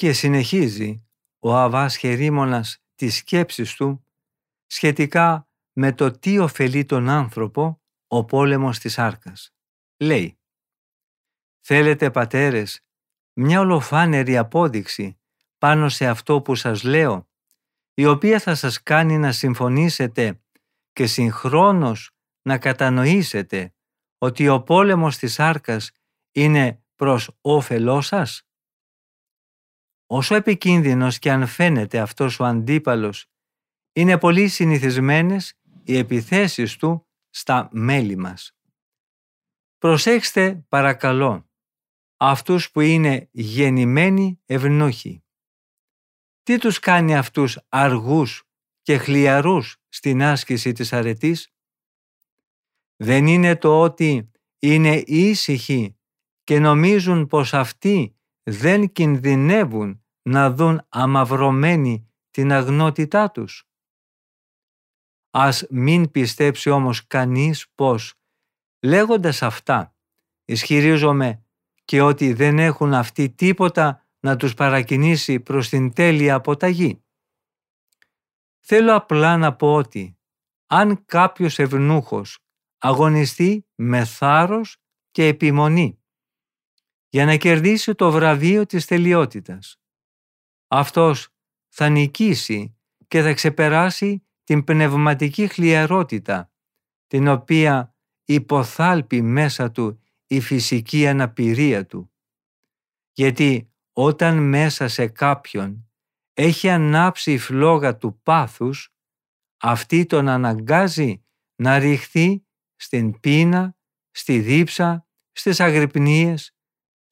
Και 0.00 0.12
συνεχίζει 0.12 1.06
ο 1.38 1.56
Αβάς 1.56 1.96
Χερίμωνας 1.96 2.82
τις 2.94 3.16
σκέψεις 3.16 3.74
του 3.74 4.06
σχετικά 4.66 5.48
με 5.72 5.92
το 5.92 6.10
τι 6.10 6.38
ωφελεί 6.38 6.84
τον 6.84 7.08
άνθρωπο 7.08 7.82
ο 8.06 8.24
πόλεμος 8.24 8.78
της 8.78 8.98
Άρκας. 8.98 9.54
Λέει 9.96 10.38
«Θέλετε 11.60 12.10
πατέρες 12.10 12.84
μια 13.32 13.60
ολοφάνερη 13.60 14.36
απόδειξη 14.36 15.20
πάνω 15.58 15.88
σε 15.88 16.06
αυτό 16.06 16.42
που 16.42 16.54
σας 16.54 16.82
λέω, 16.82 17.28
η 17.94 18.06
οποία 18.06 18.40
θα 18.40 18.54
σας 18.54 18.82
κάνει 18.82 19.18
να 19.18 19.32
συμφωνήσετε 19.32 20.42
και 20.92 21.06
συγχρόνως 21.06 22.10
να 22.42 22.58
κατανοήσετε 22.58 23.74
ότι 24.18 24.48
ο 24.48 24.62
πόλεμος 24.62 25.16
της 25.16 25.40
Άρκας 25.40 25.90
είναι 26.30 26.84
προς 26.96 27.30
όφελό 27.40 28.00
σας; 28.00 28.44
Όσο 30.12 30.34
επικίνδυνος 30.34 31.18
και 31.18 31.30
αν 31.30 31.46
φαίνεται 31.46 31.98
αυτός 31.98 32.40
ο 32.40 32.44
αντίπαλος, 32.44 33.26
είναι 33.92 34.18
πολύ 34.18 34.48
συνηθισμένες 34.48 35.54
οι 35.84 35.96
επιθέσεις 35.96 36.76
του 36.76 37.06
στα 37.30 37.68
μέλη 37.72 38.16
μας. 38.16 38.56
Προσέξτε 39.78 40.64
παρακαλώ 40.68 41.50
αυτούς 42.16 42.70
που 42.70 42.80
είναι 42.80 43.28
γεννημένοι 43.32 44.40
ευνούχοι. 44.46 45.24
Τι 46.42 46.58
τους 46.58 46.78
κάνει 46.78 47.16
αυτούς 47.16 47.58
αργούς 47.68 48.44
και 48.82 48.98
χλιαρούς 48.98 49.76
στην 49.88 50.22
άσκηση 50.22 50.72
της 50.72 50.92
αρετής; 50.92 51.52
Δεν 52.96 53.26
είναι 53.26 53.56
το 53.56 53.80
ότι 53.80 54.30
είναι 54.58 54.96
ήσυχοι 55.06 55.96
και 56.44 56.58
νομίζουν 56.58 57.26
πως 57.26 57.54
αυτοί 57.54 58.14
δεν 58.50 58.92
κινδυνεύουν 58.92 60.04
να 60.22 60.50
δουν 60.50 60.86
αμαυρωμένη 60.88 62.12
την 62.30 62.52
αγνότητά 62.52 63.30
τους. 63.30 63.68
Ας 65.30 65.66
μην 65.70 66.10
πιστέψει 66.10 66.70
όμως 66.70 67.06
κανείς 67.06 67.68
πως, 67.74 68.14
λέγοντας 68.82 69.42
αυτά, 69.42 69.96
ισχυρίζομαι 70.44 71.44
και 71.84 72.00
ότι 72.00 72.32
δεν 72.32 72.58
έχουν 72.58 72.94
αυτοί 72.94 73.30
τίποτα 73.30 74.06
να 74.20 74.36
τους 74.36 74.54
παρακινήσει 74.54 75.40
προς 75.40 75.68
την 75.68 75.92
τέλεια 75.92 76.34
αποταγή. 76.34 77.04
Θέλω 78.58 78.94
απλά 78.94 79.36
να 79.36 79.56
πω 79.56 79.74
ότι, 79.74 80.18
αν 80.66 81.04
κάποιος 81.04 81.58
ευνούχος 81.58 82.38
αγωνιστεί 82.78 83.66
με 83.74 84.04
θάρρος 84.04 84.76
και 85.10 85.26
επιμονή 85.26 85.99
για 87.10 87.24
να 87.24 87.36
κερδίσει 87.36 87.94
το 87.94 88.10
βραβείο 88.10 88.66
της 88.66 88.86
τελειότητας. 88.86 89.80
Αυτός 90.68 91.28
θα 91.68 91.88
νικήσει 91.88 92.78
και 93.08 93.22
θα 93.22 93.34
ξεπεράσει 93.34 94.26
την 94.44 94.64
πνευματική 94.64 95.46
χλιαρότητα, 95.46 96.52
την 97.06 97.28
οποία 97.28 97.94
υποθάλπει 98.24 99.22
μέσα 99.22 99.70
του 99.70 100.02
η 100.26 100.40
φυσική 100.40 101.06
αναπηρία 101.06 101.86
του. 101.86 102.12
Γιατί 103.12 103.72
όταν 103.92 104.48
μέσα 104.48 104.88
σε 104.88 105.06
κάποιον 105.06 105.90
έχει 106.32 106.68
ανάψει 106.68 107.32
η 107.32 107.38
φλόγα 107.38 107.96
του 107.96 108.20
πάθους, 108.22 108.94
αυτή 109.60 110.06
τον 110.06 110.28
αναγκάζει 110.28 111.24
να 111.54 111.78
ρηχθεί 111.78 112.46
στην 112.76 113.20
πείνα, 113.20 113.76
στη 114.10 114.40
δίψα, 114.40 115.06
στις 115.32 115.60
αγρυπνίες, 115.60 116.54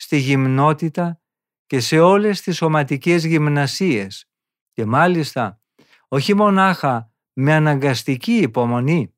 στη 0.00 0.16
γυμνότητα 0.16 1.20
και 1.66 1.80
σε 1.80 1.98
όλες 1.98 2.40
τις 2.40 2.56
σωματικές 2.56 3.24
γυμνασίες 3.24 4.28
και 4.72 4.84
μάλιστα 4.84 5.60
όχι 6.08 6.34
μονάχα 6.34 7.12
με 7.32 7.54
αναγκαστική 7.54 8.36
υπομονή, 8.36 9.14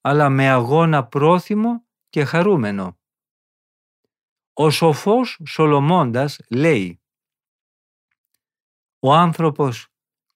αλλά 0.00 0.28
με 0.28 0.48
αγώνα 0.48 1.06
πρόθυμο 1.06 1.86
και 2.08 2.24
χαρούμενο. 2.24 2.98
Ο 4.52 4.70
σοφός 4.70 5.40
Σολομώντας 5.46 6.40
λέει 6.50 7.02
«Ο 8.98 9.12
άνθρωπος 9.12 9.88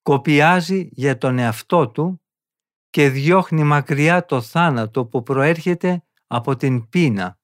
κοπιάζει 0.02 0.88
για 0.92 1.18
τον 1.18 1.38
εαυτό 1.38 1.88
του 1.90 2.22
και 2.90 3.08
διώχνει 3.08 3.64
μακριά 3.64 4.24
το 4.24 4.40
θάνατο 4.42 5.06
που 5.06 5.22
προέρχεται 5.22 6.04
από 6.26 6.56
την 6.56 6.88
πείνα 6.88 7.38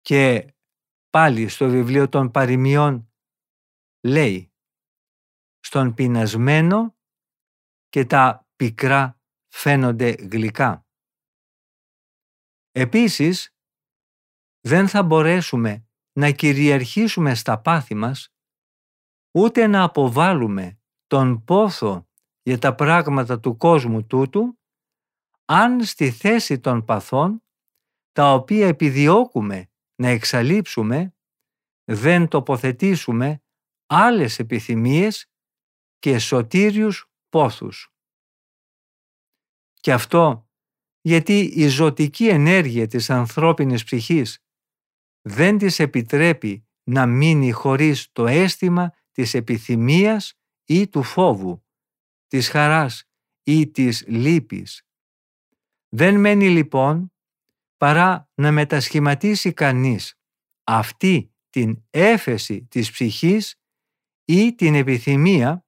και 0.00 0.53
πάλι 1.14 1.48
στο 1.48 1.68
βιβλίο 1.68 2.08
των 2.08 2.30
παροιμιών 2.30 3.12
λέει 4.06 4.52
«Στον 5.60 5.94
πεινασμένο 5.94 6.96
και 7.88 8.04
τα 8.04 8.48
πικρά 8.56 9.20
φαίνονται 9.48 10.10
γλυκά». 10.10 10.86
Επίσης, 12.70 13.54
δεν 14.60 14.88
θα 14.88 15.02
μπορέσουμε 15.02 15.88
να 16.12 16.30
κυριαρχήσουμε 16.30 17.34
στα 17.34 17.60
πάθη 17.60 17.94
μας, 17.94 18.34
ούτε 19.38 19.66
να 19.66 19.82
αποβάλουμε 19.82 20.80
τον 21.06 21.44
πόθο 21.44 22.08
για 22.42 22.58
τα 22.58 22.74
πράγματα 22.74 23.40
του 23.40 23.56
κόσμου 23.56 24.06
τούτου, 24.06 24.58
αν 25.44 25.84
στη 25.84 26.10
θέση 26.10 26.60
των 26.60 26.84
παθών, 26.84 27.44
τα 28.12 28.32
οποία 28.32 28.66
επιδιώκουμε 28.66 29.68
να 29.96 30.08
εξαλείψουμε, 30.08 31.14
δεν 31.84 32.28
τοποθετήσουμε 32.28 33.42
άλλες 33.86 34.38
επιθυμίες 34.38 35.30
και 35.98 36.18
σωτήριους 36.18 37.10
πόθους. 37.28 37.88
Και 39.80 39.92
αυτό 39.92 40.48
γιατί 41.00 41.38
η 41.38 41.68
ζωτική 41.68 42.28
ενέργεια 42.28 42.86
της 42.86 43.10
ανθρώπινης 43.10 43.84
ψυχής 43.84 44.38
δεν 45.22 45.58
της 45.58 45.78
επιτρέπει 45.78 46.66
να 46.90 47.06
μείνει 47.06 47.50
χωρίς 47.50 48.12
το 48.12 48.26
αίσθημα 48.26 48.94
της 49.12 49.34
επιθυμίας 49.34 50.34
ή 50.64 50.88
του 50.88 51.02
φόβου, 51.02 51.64
της 52.26 52.48
χαράς 52.48 53.04
ή 53.42 53.70
της 53.70 54.04
λύπης. 54.06 54.82
Δεν 55.88 56.20
μένει 56.20 56.48
λοιπόν 56.48 57.13
παρά 57.84 58.30
να 58.34 58.52
μετασχηματίσει 58.52 59.52
κανείς 59.52 60.18
αυτή 60.64 61.34
την 61.50 61.84
έφεση 61.90 62.64
της 62.64 62.90
ψυχής 62.90 63.60
ή 64.24 64.54
την 64.54 64.74
επιθυμία 64.74 65.66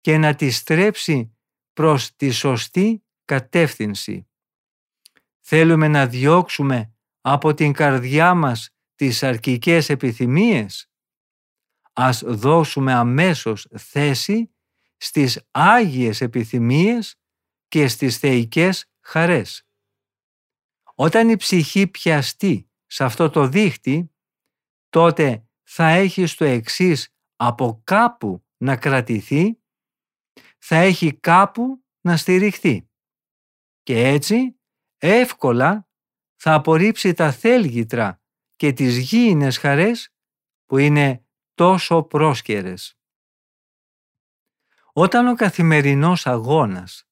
και 0.00 0.18
να 0.18 0.34
τη 0.34 0.50
στρέψει 0.50 1.36
προς 1.72 2.16
τη 2.16 2.30
σωστή 2.30 3.04
κατεύθυνση. 3.24 4.28
Θέλουμε 5.40 5.88
να 5.88 6.06
διώξουμε 6.06 6.94
από 7.20 7.54
την 7.54 7.72
καρδιά 7.72 8.34
μας 8.34 8.70
τις 8.94 9.22
αρκικές 9.22 9.88
επιθυμίες; 9.88 10.90
Ας 11.92 12.22
δώσουμε 12.26 12.92
αμέσως 12.92 13.68
θέση 13.76 14.54
στις 14.96 15.46
άγιες 15.50 16.20
επιθυμίες 16.20 17.16
και 17.68 17.88
στις 17.88 18.18
θεϊκές 18.18 18.90
χαρές. 19.00 19.66
Όταν 21.02 21.28
η 21.28 21.36
ψυχή 21.36 21.86
πιαστεί 21.86 22.70
σε 22.86 23.04
αυτό 23.04 23.30
το 23.30 23.46
δίχτυ, 23.46 24.14
τότε 24.88 25.48
θα 25.62 25.88
έχει 25.88 26.34
το 26.36 26.44
εξής 26.44 27.14
από 27.36 27.80
κάπου 27.84 28.46
να 28.56 28.76
κρατηθεί, 28.76 29.62
θα 30.58 30.76
έχει 30.76 31.14
κάπου 31.14 31.84
να 32.00 32.16
στηριχθεί. 32.16 32.90
Και 33.82 34.08
έτσι 34.08 34.60
εύκολα 34.98 35.88
θα 36.36 36.54
απορρίψει 36.54 37.12
τα 37.12 37.32
θέλγητρα 37.32 38.22
και 38.56 38.72
τις 38.72 38.98
γήινες 38.98 39.58
χαρές 39.58 40.14
που 40.66 40.78
είναι 40.78 41.26
τόσο 41.54 42.02
πρόσκαιρες. 42.02 42.98
Όταν 44.92 45.28
ο 45.28 45.34
καθημερινός 45.34 46.26
αγώνας 46.26 47.06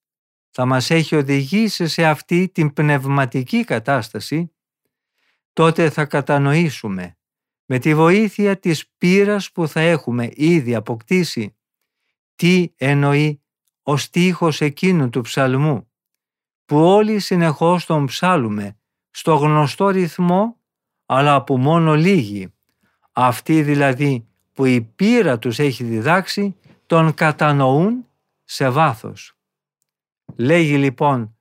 θα 0.50 0.64
μας 0.64 0.90
έχει 0.90 1.16
οδηγήσει 1.16 1.88
σε 1.88 2.06
αυτή 2.06 2.48
την 2.48 2.72
πνευματική 2.72 3.64
κατάσταση, 3.64 4.52
τότε 5.52 5.90
θα 5.90 6.04
κατανοήσουμε 6.04 7.18
με 7.64 7.78
τη 7.78 7.94
βοήθεια 7.94 8.58
της 8.58 8.88
πείρας 8.98 9.52
που 9.52 9.68
θα 9.68 9.80
έχουμε 9.80 10.30
ήδη 10.32 10.74
αποκτήσει 10.74 11.56
τι 12.34 12.72
εννοεί 12.76 13.42
ο 13.82 13.96
στίχος 13.96 14.60
εκείνου 14.60 15.10
του 15.10 15.20
ψαλμού 15.20 15.90
που 16.64 16.84
όλοι 16.84 17.18
συνεχώς 17.18 17.86
τον 17.86 18.06
ψάλουμε 18.06 18.78
στο 19.10 19.34
γνωστό 19.34 19.88
ρυθμό 19.88 20.56
αλλά 21.06 21.44
που 21.44 21.58
μόνο 21.58 21.94
λίγοι 21.94 22.52
αυτοί 23.12 23.62
δηλαδή 23.62 24.26
που 24.52 24.64
η 24.64 24.80
πείρα 24.80 25.38
τους 25.38 25.58
έχει 25.58 25.84
διδάξει 25.84 26.56
τον 26.86 27.14
κατανοούν 27.14 28.06
σε 28.44 28.68
βάθος. 28.68 29.39
Λέγει 30.36 30.76
λοιπόν 30.76 31.38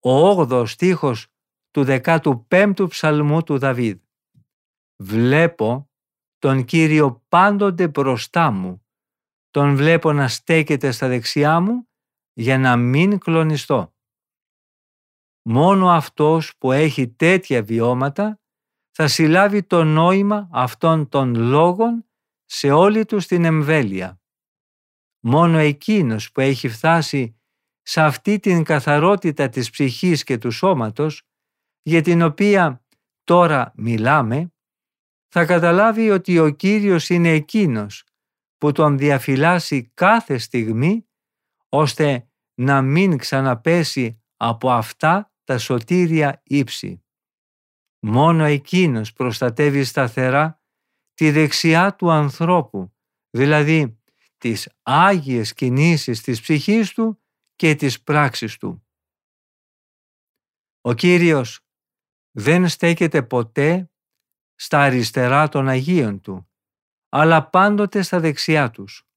ο 0.00 0.40
8 0.40 0.66
στίχος 0.66 1.26
του 1.70 1.84
15ου 1.86 2.86
ψαλμού 2.88 3.42
του 3.42 3.58
Δαβίδ. 3.58 3.98
Βλέπω 4.96 5.90
τον 6.38 6.64
Κύριο 6.64 7.24
πάντοτε 7.28 7.88
μπροστά 7.88 8.50
μου, 8.50 8.86
τον 9.50 9.76
βλέπω 9.76 10.12
να 10.12 10.28
στέκεται 10.28 10.90
στα 10.90 11.08
δεξιά 11.08 11.60
μου 11.60 11.88
για 12.32 12.58
να 12.58 12.76
μην 12.76 13.18
κλονιστώ. 13.18 13.94
Μόνο 15.42 15.90
αυτός 15.90 16.56
που 16.58 16.72
έχει 16.72 17.08
τέτοια 17.08 17.62
βιώματα 17.62 18.40
θα 18.90 19.08
συλλάβει 19.08 19.62
το 19.62 19.84
νόημα 19.84 20.48
αυτών 20.52 21.08
των 21.08 21.34
λόγων 21.34 22.06
σε 22.44 22.70
όλη 22.70 23.04
του 23.04 23.16
την 23.16 23.44
εμβέλεια. 23.44 24.20
Μόνο 25.20 25.58
εκείνος 25.58 26.32
που 26.32 26.40
έχει 26.40 26.68
φτάσει 26.68 27.40
σε 27.86 28.00
αυτή 28.00 28.38
την 28.38 28.64
καθαρότητα 28.64 29.48
της 29.48 29.70
ψυχής 29.70 30.24
και 30.24 30.38
του 30.38 30.50
σώματος, 30.50 31.22
για 31.82 32.02
την 32.02 32.22
οποία 32.22 32.84
τώρα 33.24 33.72
μιλάμε, 33.76 34.52
θα 35.28 35.44
καταλάβει 35.44 36.10
ότι 36.10 36.38
ο 36.38 36.48
Κύριος 36.48 37.08
είναι 37.08 37.30
εκείνος 37.30 38.04
που 38.58 38.72
τον 38.72 38.98
διαφυλάσσει 38.98 39.90
κάθε 39.94 40.38
στιγμή, 40.38 41.08
ώστε 41.68 42.28
να 42.54 42.82
μην 42.82 43.18
ξαναπέσει 43.18 44.22
από 44.36 44.70
αυτά 44.70 45.32
τα 45.44 45.58
σωτήρια 45.58 46.42
ύψη. 46.44 47.04
Μόνο 48.00 48.44
εκείνος 48.44 49.12
προστατεύει 49.12 49.84
σταθερά 49.84 50.62
τη 51.14 51.30
δεξιά 51.30 51.94
του 51.94 52.10
ανθρώπου, 52.10 52.94
δηλαδή 53.30 53.98
τις 54.38 54.68
άγιες 54.82 55.52
κινήσεις 55.52 56.20
της 56.20 56.40
ψυχής 56.40 56.92
του 56.92 57.23
και 57.56 57.74
της 57.74 58.02
πράξης 58.02 58.56
του. 58.56 58.86
Ο 60.80 60.92
Κύριος 60.92 61.60
δεν 62.30 62.68
στέκεται 62.68 63.22
ποτέ 63.22 63.90
στα 64.54 64.80
αριστερά 64.82 65.48
των 65.48 65.68
Αγίων 65.68 66.20
Του, 66.20 66.50
αλλά 67.08 67.48
πάντοτε 67.50 68.02
στα 68.02 68.20
δεξιά 68.20 68.70
τους, 68.70 69.08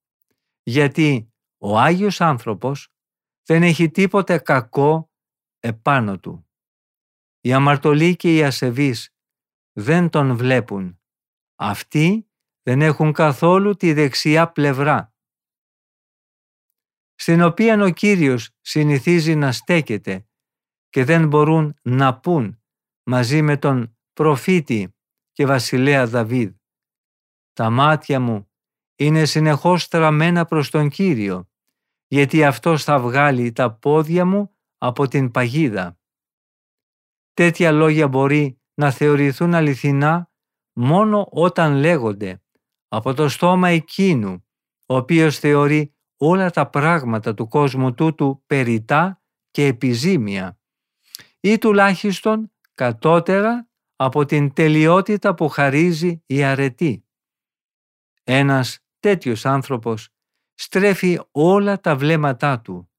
γιατί 0.63 1.33
ο 1.57 1.79
Άγιος 1.79 2.21
άνθρωπος 2.21 2.93
δεν 3.43 3.63
έχει 3.63 3.89
τίποτε 3.89 4.37
κακό 4.37 5.11
επάνω 5.59 6.19
του. 6.19 6.49
Οι 7.41 7.53
αμαρτωλοί 7.53 8.15
και 8.15 8.35
οι 8.35 8.43
ασεβείς 8.43 9.15
δεν 9.71 10.09
τον 10.09 10.37
βλέπουν. 10.37 10.99
Αυτοί 11.55 12.29
δεν 12.61 12.81
έχουν 12.81 13.13
καθόλου 13.13 13.75
τη 13.75 13.93
δεξιά 13.93 14.51
πλευρά 14.51 15.13
στην 17.19 17.41
οποία 17.41 17.83
ο 17.83 17.89
Κύριος 17.89 18.49
συνηθίζει 18.61 19.35
να 19.35 19.51
στέκεται 19.51 20.27
και 20.89 21.03
δεν 21.03 21.27
μπορούν 21.27 21.75
να 21.81 22.19
πούν 22.19 22.61
μαζί 23.03 23.41
με 23.41 23.57
τον 23.57 23.97
προφήτη 24.13 24.95
και 25.31 25.45
βασιλέα 25.45 26.07
Δαβίδ. 26.07 26.53
Τα 27.53 27.69
μάτια 27.69 28.19
μου 28.19 28.51
είναι 28.95 29.25
συνεχώς 29.25 29.81
στραμμένα 29.81 30.45
προς 30.45 30.69
τον 30.69 30.89
Κύριο, 30.89 31.49
γιατί 32.07 32.43
αυτός 32.43 32.83
θα 32.83 32.99
βγάλει 32.99 33.51
τα 33.51 33.73
πόδια 33.73 34.25
μου 34.25 34.55
από 34.77 35.07
την 35.07 35.31
παγίδα. 35.31 35.99
Τέτοια 37.33 37.71
λόγια 37.71 38.07
μπορεί 38.07 38.61
να 38.73 38.91
θεωρηθούν 38.91 39.53
αληθινά 39.53 40.31
μόνο 40.73 41.27
όταν 41.31 41.73
λέγονται 41.75 42.41
από 42.87 43.13
το 43.13 43.29
στόμα 43.29 43.69
εκείνου, 43.69 44.47
ο 44.85 44.95
οποίος 44.95 45.39
θεωρεί 45.39 45.96
όλα 46.17 46.49
τα 46.49 46.69
πράγματα 46.69 47.33
του 47.33 47.47
κόσμου 47.47 47.93
τούτου 47.93 48.43
περιτά 48.45 49.21
και 49.51 49.65
επιζήμια 49.65 50.59
ή 51.39 51.57
τουλάχιστον 51.57 52.51
κατώτερα 52.73 53.69
από 53.95 54.25
την 54.25 54.53
τελειότητα 54.53 55.33
που 55.33 55.47
χαρίζει 55.47 56.23
η 56.25 56.43
αρετή. 56.43 57.05
Ένας 58.23 58.79
τέτοιος 58.99 59.45
άνθρωπος 59.45 60.09
στρέφει 60.53 61.19
όλα 61.31 61.79
τα 61.79 61.95
βλέμματά 61.95 62.61
του, 62.61 62.91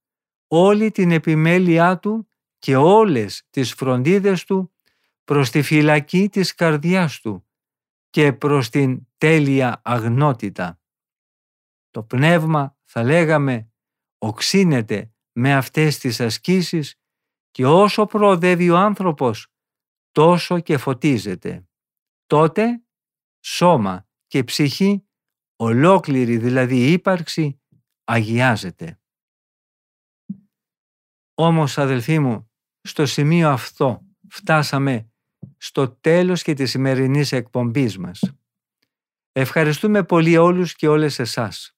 όλη 0.47 0.91
την 0.91 1.11
επιμέλειά 1.11 1.99
του 1.99 2.29
και 2.59 2.77
όλες 2.77 3.47
τις 3.51 3.73
φροντίδες 3.73 4.45
του 4.45 4.73
προς 5.25 5.51
τη 5.51 5.63
φυλακή 5.63 6.29
της 6.29 6.55
καρδιάς 6.55 7.21
του 7.21 7.47
και 8.11 8.33
προς 8.33 8.69
την 8.69 9.07
τέλεια 9.19 9.81
αγνότητα. 9.85 10.81
Το 11.91 12.03
πνεύμα 12.03 12.78
θα 12.91 13.03
λέγαμε 13.03 13.73
οξύνεται 14.19 15.13
με 15.33 15.55
αυτές 15.55 15.99
τις 15.99 16.21
ασκήσεις 16.21 17.01
και 17.51 17.67
όσο 17.67 18.07
προοδεύει 18.07 18.71
ο 18.71 18.77
άνθρωπος 18.77 19.47
τόσο 20.13 20.61
και 20.61 20.77
φωτίζεται. 20.77 21.69
Τότε 22.27 22.83
σώμα 23.45 24.09
και 24.27 24.45
ψυχή, 24.45 25.09
ολόκληρη 25.57 26.37
δηλαδή 26.37 26.93
ύπαρξη, 26.93 27.61
αγιάζεται. 28.05 29.01
Όμως 31.35 31.79
αδελφοί 31.79 32.19
μου, 32.19 32.51
στο 32.81 33.07
σημείο 33.07 33.51
αυτό 33.51 34.07
φτάσαμε 34.29 35.13
στο 35.57 35.89
τέλος 35.89 36.43
και 36.43 36.55
της 36.55 36.71
σημερινής 36.71 37.33
εκπομπής 37.33 37.99
μας. 37.99 38.33
Ευχαριστούμε 39.33 40.05
πολύ 40.05 40.37
όλους 40.37 40.75
και 40.75 40.89
όλες 40.89 41.19
εσάς 41.19 41.78